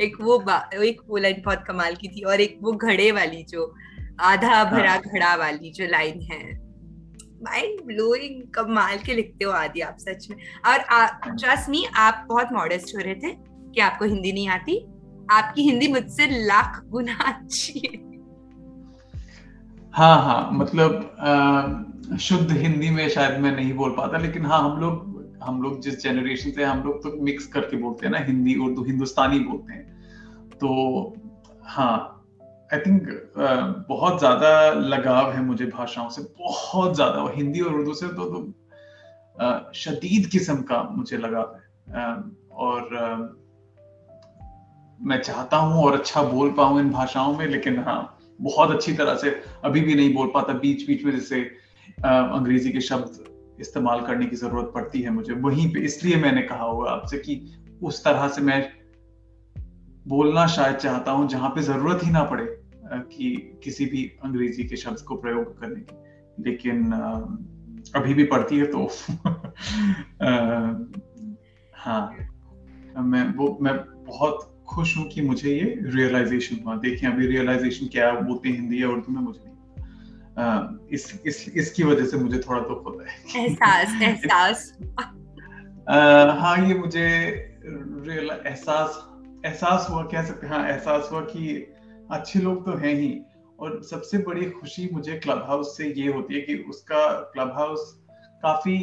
[0.01, 0.35] एक वो
[0.83, 3.75] एक वो लाइन बहुत कमाल की थी और एक वो घड़े वाली जो
[4.19, 6.53] आधा भरा हाँ। घड़ा वाली जो लाइन है।
[7.43, 10.77] माइंड ब्लोइंग कमाल के लिखते हो आदि आप सच में। और
[11.37, 13.31] ट्रस्ट मी आप बहुत मॉडेस्ट हो रहे थे
[13.71, 14.94] कि आपको हिंदी नहीं आती।
[15.31, 18.03] आपकी हिंदी मुझसे लाख गुना अच्छी है।
[19.93, 24.79] हाँ हाँ मतलब आ, शुद्ध हिंदी में शायद मैं नहीं बोल पाता लेकिन हाँ हम
[24.81, 25.13] लोग
[25.43, 28.83] हम लोग जिस जनरेशन से हम लोग तो मिक्स करके बोलते हैं ना हिंदी उर्दू
[28.83, 29.83] हिंदुस्तानी बोलते हैं।
[30.53, 30.69] तो
[31.65, 31.95] हाँ
[32.73, 33.07] आई थिंक
[33.89, 38.25] बहुत ज़्यादा लगाव है मुझे भाषाओं से बहुत ज़्यादा और हिंदी और उर्दू से तो,
[38.25, 42.05] तो शदीद किस्म का मुझे लगाव है।
[42.51, 42.89] और
[45.05, 49.15] मैं चाहता हूँ और अच्छा बोल पाऊँ इन भाषाओं में, लेकिन हाँ बहुत अच्छी तरह
[49.15, 49.29] से
[49.65, 51.41] अभी भी नहीं बोल पाता। बीच बीच में जैसे
[52.05, 53.23] अंग्रेज़ी के शब्द
[53.61, 57.41] इस्तेमाल करने की ज़रूरत पड़ती है मुझे। वहीं पे इसलिए मैंने कहा होगा आपसे कि
[57.83, 58.61] उस तरह से मैं
[60.07, 62.45] बोलना शायद चाहता हूँ, जहाँ पे ज़रूरत ही ना पड़े
[62.85, 66.91] कि किसी भी अंग्रेज़ी के शब्द को प्रयोग करने की। लेकिन
[67.95, 68.85] अभी भी पड़ती है तो
[71.75, 72.11] हाँ।
[72.97, 73.75] मैं वो, मैं
[74.05, 78.83] बहुत खुश हूँ कि मुझे ये रियलाइजेशन हुआ। देखिए अभी रियलाइजेशन क्या बोलते हैं हिंदी
[78.83, 83.45] या उर्दू में मुझे नहीं इस इस इसकी वजह से मुझे थोड़ा दुख होता है।
[83.45, 84.77] एहसास एहसास।
[86.39, 87.07] हाँ ये मुझे
[87.65, 89.03] रियल एहसास
[89.45, 91.73] एहसास हुआ कह सकते हैं। हाँ एहसास हुआ कि
[92.11, 93.21] अच्छे लोग तो हैं ही।
[93.59, 98.01] और सबसे बड़ी खुशी मुझे क्लब हाउस से ये होती है कि उसका क्लब हाउस
[98.43, 98.77] काफ़ी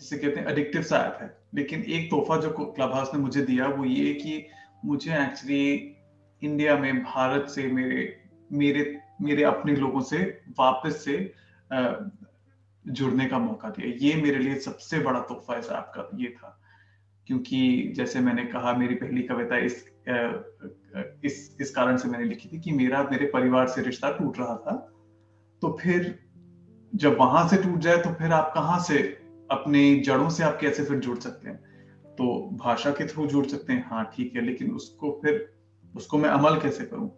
[0.00, 3.42] जिसे कहते हैं एडिक्टिव सा ऐप है। लेकिन एक तोहफा जो क्लब हाउस ने मुझे
[3.42, 4.46] दिया वो ये कि
[4.84, 5.96] मुझे एक्चुअली
[6.42, 10.18] इंडिया में, भारत से, मेरे मेरे मेरे अपने लोगों से,
[10.58, 11.32] वापस से
[12.84, 16.60] जुड़ने का मौका दिया। ये मेरे लिए सबसे बड़ा तोहफा इस ऐप का ये था।
[17.26, 19.84] क्योंकि जैसे मैंने कहा, मेरी पहली कविता इस
[21.24, 24.56] इस इस कारण से मैंने लिखी थी कि मेरा, मेरे परिवार से रिश्ता टूट रहा
[24.56, 24.76] था।
[25.62, 26.18] तो फिर
[26.94, 28.98] जब वहाँ से टूट जाए तो फिर आप कहाँ से
[29.50, 31.56] अपने जड़ों से आप कैसे फिर जुड़ सकते हैं?
[32.18, 35.54] तो भाषा के थ्रू जुड़ सकते हैं हाँ ठीक है लेकिन उसको फिर
[35.96, 37.10] उसको मैं अमल कैसे करूँ?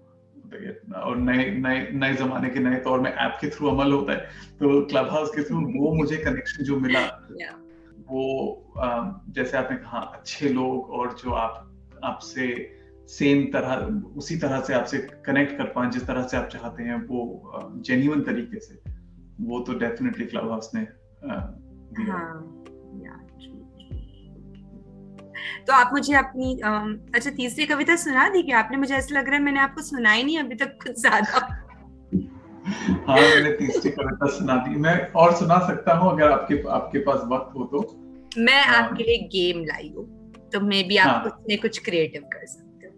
[0.97, 4.19] और नए नए नए जमाने के नए तौर में ऐप के थ्रू अमल होता है
[4.59, 7.29] तो क्लब हाउस के थ्रू वो मुझे कनेक्शन जो मिला
[8.09, 8.75] वो
[9.29, 11.73] जैसे आपने कहा अच्छे लोग और जो आप
[12.05, 12.73] आपसे
[13.09, 13.75] सेम तरह
[14.17, 18.23] उसी तरह से आपसे कनेक्ट कर पाए जिस तरह से आप चाहते हैं वो जेन्यून
[18.23, 18.83] तरीके से
[19.41, 20.87] वो तो डेफिनेटली क्लब हाउस ने
[21.95, 22.53] हाँ,
[25.67, 26.53] तो आप मुझे अपनी
[27.15, 30.23] अच्छा तीसरी कविता सुना दी क्या आपने मुझे ऐसा लग रहा है मैंने आपको सुनाई
[30.23, 31.39] नहीं अभी तक कुछ ज़्यादा।
[33.07, 37.21] हाँ मैंने तीसरी कविता सुना दी। मैं और सुना सकता हूँ अगर आपके आपके पास
[37.25, 37.81] वक्त हो तो।
[38.39, 40.07] मैं हाँ। आपके लिए गेम लाई हूँ
[40.53, 41.25] तो मे भी आप हाँ.
[41.25, 42.93] उसमें कुछ क्रिएटिव कर सकते हो।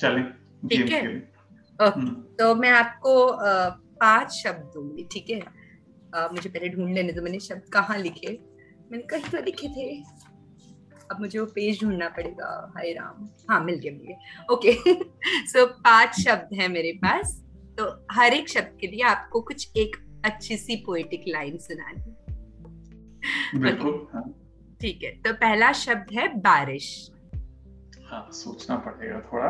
[0.00, 0.22] चले
[0.68, 1.00] ठीक है?
[1.78, 3.14] ओके हम्म। तो मैं आपको
[4.00, 5.40] पाँच शब्द दूँगी ठीक है?
[6.16, 8.38] मुझे पहले ढूंढ लेने तो मैंने शब्द कहाँ लिखे?
[8.92, 10.02] मैंने कहीं तो लिखे थे।
[11.10, 14.72] अब मुझे वो पेज ढूंढना पड़ेगा। हाय राम। हाँ मिल गया मिल गया। ओके
[15.46, 17.44] सो पाँच शब्द हैं मेरे पास।
[17.78, 22.14] तो हर एक शब्द के लिए आपको कुछ एक अच्छी सी पोएटिक लाइन सुनानी
[24.12, 24.34] हाँ।
[24.80, 27.10] ठीक है। तो पहला शब्द है बारिश।
[28.06, 29.48] हाँ सोचना पड़ेगा थोड़ा।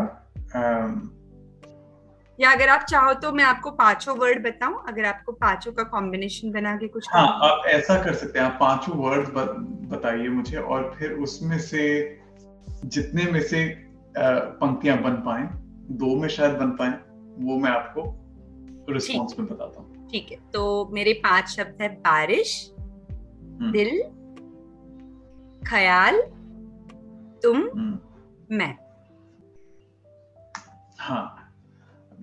[2.39, 6.51] या अगर आप चाहो तो मैं आपको पाँचों वर्ड बताऊँ अगर आपको पाँचों का कॉम्बिनेशन
[6.53, 9.28] बना के कुछ हाँ आप ऐसा कर सकते हैं आप पाँचों वर्ड
[9.89, 11.84] बताइए मुझे और फिर उसमें से
[12.86, 13.64] जितने में से
[14.14, 15.49] पंक्तियाँ बन पाए
[15.97, 16.91] दो में शायद बन पाए
[17.41, 18.03] वो मैं आपको
[18.89, 24.03] रिस्पॉन्स में बताता हूँ ठीक है तो मेरे पाँच शब्द है बारिश हम्म। दिल
[25.62, 26.20] ख्याल
[27.43, 28.76] तुम हम्म। मैं
[30.99, 31.38] हाँ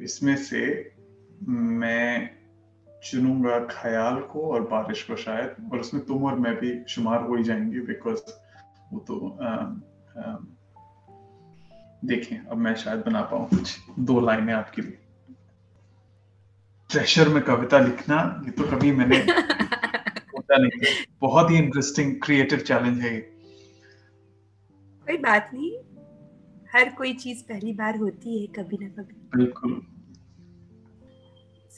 [0.03, 0.91] इसमें से
[1.47, 2.29] मैं
[3.03, 7.35] चुनूँगा ख्याल को और बारिश को शायद और उसमें तुम और मैं भी शुमार हो
[7.35, 8.21] ही जाएँगे बिकॉज़
[8.93, 9.37] वो तो
[12.07, 14.97] देखें अब मैं शायद बना पाऊँ कुछ दो लाइनें आपके लिए।
[16.89, 22.99] प्रेशर में कविता लिखना ये तो कभी मैंने सोचा नहीं बहुत ही इंटरेस्टिंग क्रिएटिव चैलेंज
[22.99, 23.21] है ये।
[25.07, 25.71] कोई बात नहीं।
[26.75, 29.81] हर कोई चीज़ पहली बार होती है कभी ना कभी। बिल्कुल।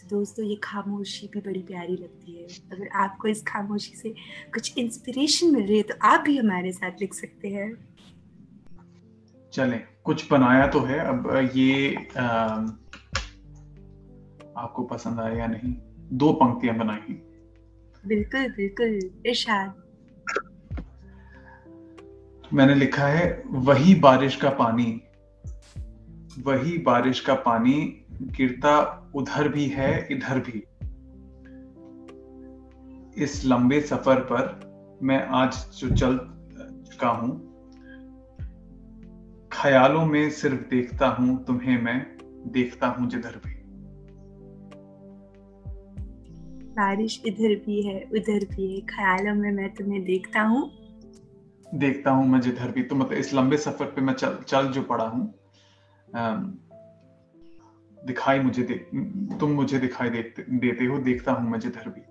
[0.09, 4.09] दोस्तों ये खामोशी भी बड़ी प्यारी लगती है। अगर आपको इस खामोशी से
[4.53, 7.87] कुछ इंस्पिरेशन मिल रही है तो आप भी हमारे साथ लिख सकते हैं।
[9.53, 12.25] चलें कुछ बनाया तो है। अब ये आ,
[14.57, 15.73] आपको पसंद आया या नहीं?
[16.17, 17.13] दो पंक्तियाँ बनाई।
[18.05, 19.86] बिल्कुल बिल्कुल। इरशाद।
[22.53, 25.01] मैंने लिखा है, वही बारिश का पानी,
[26.39, 30.63] वही बारिश का पानी, गिरता उधर भी है, इधर भी।
[33.23, 36.17] इस लंबे सफ़र पर मैं आज जो चल
[36.91, 37.31] चुका हूँ।
[39.51, 42.17] ख्यालों में सिर्फ़ देखता हूँ, तुम्हें मैं
[42.47, 43.55] देखता हूँ जिधर भी।
[46.73, 50.86] बारिश इधर भी है, उधर भी है, ख्यालों में मैं तुम्हें देखता हूँ।
[51.75, 54.81] देखता हूँ मैं जिधर भी तो मतलब इस लंबे सफ़र पे मैं चल चल जो
[54.81, 55.33] पड़ा हूँ
[58.05, 58.73] दिखाई मुझे दे
[59.39, 62.01] तुम मुझे दिखाई देते देते हो देखता हूँ मैं जिधर भी।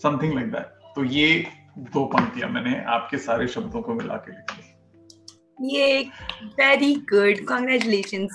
[0.00, 1.46] समथिंग लाइक दैट तो ये
[1.78, 4.74] दो पंक्तियाँ मैंने आपके सारे शब्दों को मिला के लिखी
[5.72, 6.02] ये
[6.44, 8.28] वेरी गुड कॉन्ग्रेचुलेशन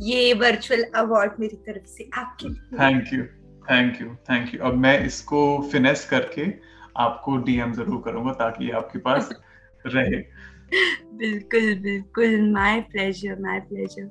[0.00, 3.24] ये वर्चुअल अवार्ड मेरी तरफ़ से आपके thank you
[3.70, 5.40] thank you thank you अब मैं इसको
[5.72, 6.46] फिनेस करके
[6.96, 9.30] आपको डीएम ज़रूर करूँगा ताकि आपके पास
[9.90, 10.20] रहे।
[11.18, 14.10] बिल्कुल बिल्कुल। My pleasure my pleasure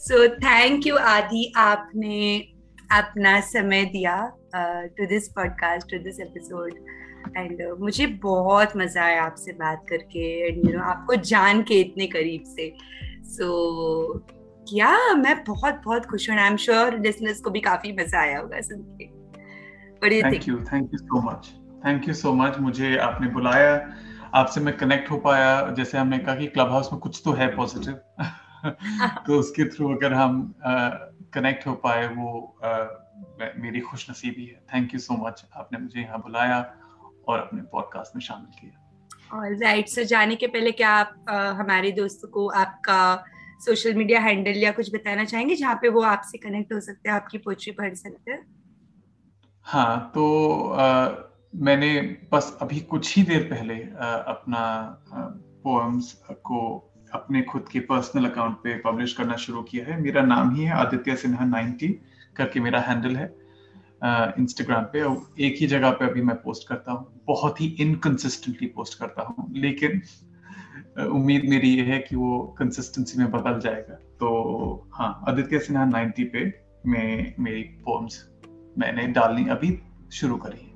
[0.00, 1.52] so thank you Adi.
[1.56, 2.36] आपने
[2.92, 4.16] अपना समय दिया
[4.96, 6.74] to this podcast to this episode
[7.36, 12.06] and मुझे बहुत मज़ा आया आपसे बात करके। एंड यू नो आपको जान के इतने
[12.06, 12.72] करीब से।
[13.26, 13.46] सो
[14.14, 14.32] so,
[14.68, 18.38] क्या मैं बहुत बहुत खुश हूँ। आई एम श्योर लिसनर्स को भी काफ़ी मज़ा आया
[18.38, 19.14] होगा सुन के।
[20.22, 21.46] Thank you thank you so much
[21.86, 23.76] thank you so much मुझे आपने बुलाया।
[24.34, 27.56] आपसे मैं कनेक्ट हो पाया। जैसे हमने कहा कि क्लब हाउस में कुछ तो है
[27.56, 27.94] पॉजिटिव
[29.26, 30.54] तो उसके थ्रू अगर हम
[31.34, 32.72] कनेक्ट हो पाए वो आ,
[33.58, 36.74] मेरी खुश नसीबी है। थैंक यू सो मच आपने मुझे यहाँ बुलाया
[37.28, 41.50] और अपने पॉडकास्ट में शामिल किया। और राइट सो जाने के पहले क्या आप आ,
[41.50, 43.24] हमारे दोस्तों को आपका
[43.60, 47.16] सोशल मीडिया हैंडल या कुछ बताना चाहेंगे जहाँ पे वो आपसे कनेक्ट हो सकते हैं
[47.16, 48.46] आपकी पोएट्री पढ़ सकते हैं?
[49.62, 50.24] हाँ तो
[50.70, 51.08] आ,
[51.56, 54.60] मैंने बस अभी कुछ ही देर पहले अपना
[55.64, 56.12] पोएम्स
[56.44, 56.58] को
[57.12, 60.72] अपने खुद के पर्सनल अकाउंट पे पब्लिश करना शुरू किया है। मेरा नाम ही है
[60.72, 61.88] आदित्य सिन्हा नाइनटी
[62.36, 63.26] करके मेरा हैंडल है
[64.38, 68.68] इंस्टाग्राम पे। और एक ही जगह पे अभी मैं पोस्ट करता हूँ। बहुत ही इनकंसिस्टेंटली
[68.68, 70.02] पोस्ट करता हूँ। लेकिन
[71.06, 76.24] उम्मीद मेरी ये है कि वो कंसिस्टेंसी में बदल जाएगा। तो हाँ आदित्य सिन्हा नाइनटी
[76.24, 76.44] पे
[76.86, 78.24] मैं मेरी पोम्स
[78.78, 79.78] मैंने डालनी अभी
[80.12, 80.74] शुरू करी है।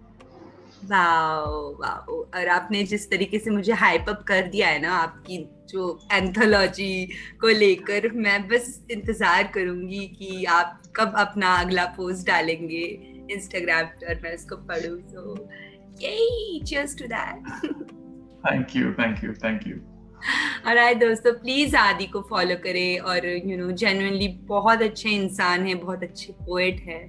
[0.85, 5.39] वाओ और आपने जिस तरीके से मुझे हाइप अप कर दिया है ना आपकी
[5.70, 7.07] जो एंथोलॉजी
[7.41, 12.85] को लेकर मैं बस इंतज़ार करूँगी कि आप कब अपना अगला पोस्ट डालेंगे
[13.33, 15.49] इंस्टाग्राम पर मैं उसको पढ़ूं सो
[16.03, 17.49] यही cheers to that
[18.47, 19.76] thank you thank you thank you
[20.74, 25.74] right दोस्तों प्लीज़ आदि को फॉलो करें और यू नो जेनुअनली बहुत अच्छे इंसान है
[25.74, 27.01] बहुत अच्छे पोएट है।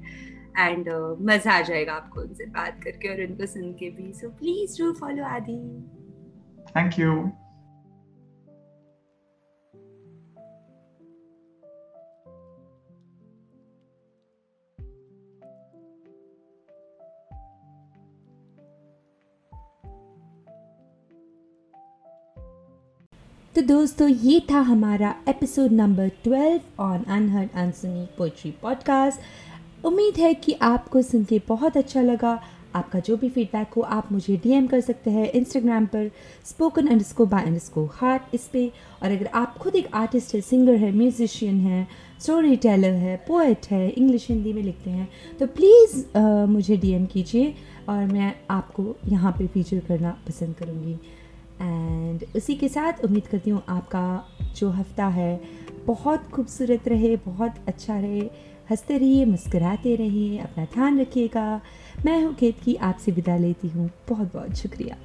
[0.59, 4.29] एंड uh, मज़ा आ जाएगा आपको उनसे बात करके और उनको सुन के भी। So
[4.29, 5.59] please do follow Adi
[6.75, 7.31] thank you
[23.55, 29.19] तो दोस्तों ये था हमारा episode number twelve on unheard Ansuni poetry podcast
[29.83, 32.39] उम्मीद है कि आपको सुन के बहुत अच्छा लगा।
[32.75, 36.09] आपका जो भी फीडबैक हो, आप मुझे डीएम कर सकते हैं इंस्टाग्राम पर
[36.45, 38.65] spoken underscore by underscore heart इस पे।
[39.03, 41.87] और अगर आप खुद एक आर्टिस्ट है सिंगर है म्यूजिशियन है
[42.21, 45.07] स्टोरी टेलर है पोएट है इंग्लिश हिंदी में लिखते हैं
[45.39, 46.05] तो प्लीज़
[46.49, 47.53] मुझे डीएम कीजिए
[47.89, 50.93] और मैं आपको यहाँ पे फीचर करना पसंद करूँगी।
[51.61, 54.05] एंड उसी के साथ उम्मीद करती हूँ आपका
[54.57, 55.39] जो हफ़्ता है
[55.85, 58.29] बहुत खूबसूरत रहे, बहुत अच्छा रहे।
[58.69, 61.61] हँसते रहिए, मुस्कुराते रहिए, अपना ध्यान रखिएगा।
[62.05, 64.97] मैं हूँ खेत की, आपसे विदा लेती हूँ। बहुत बहुत शुक्रिया।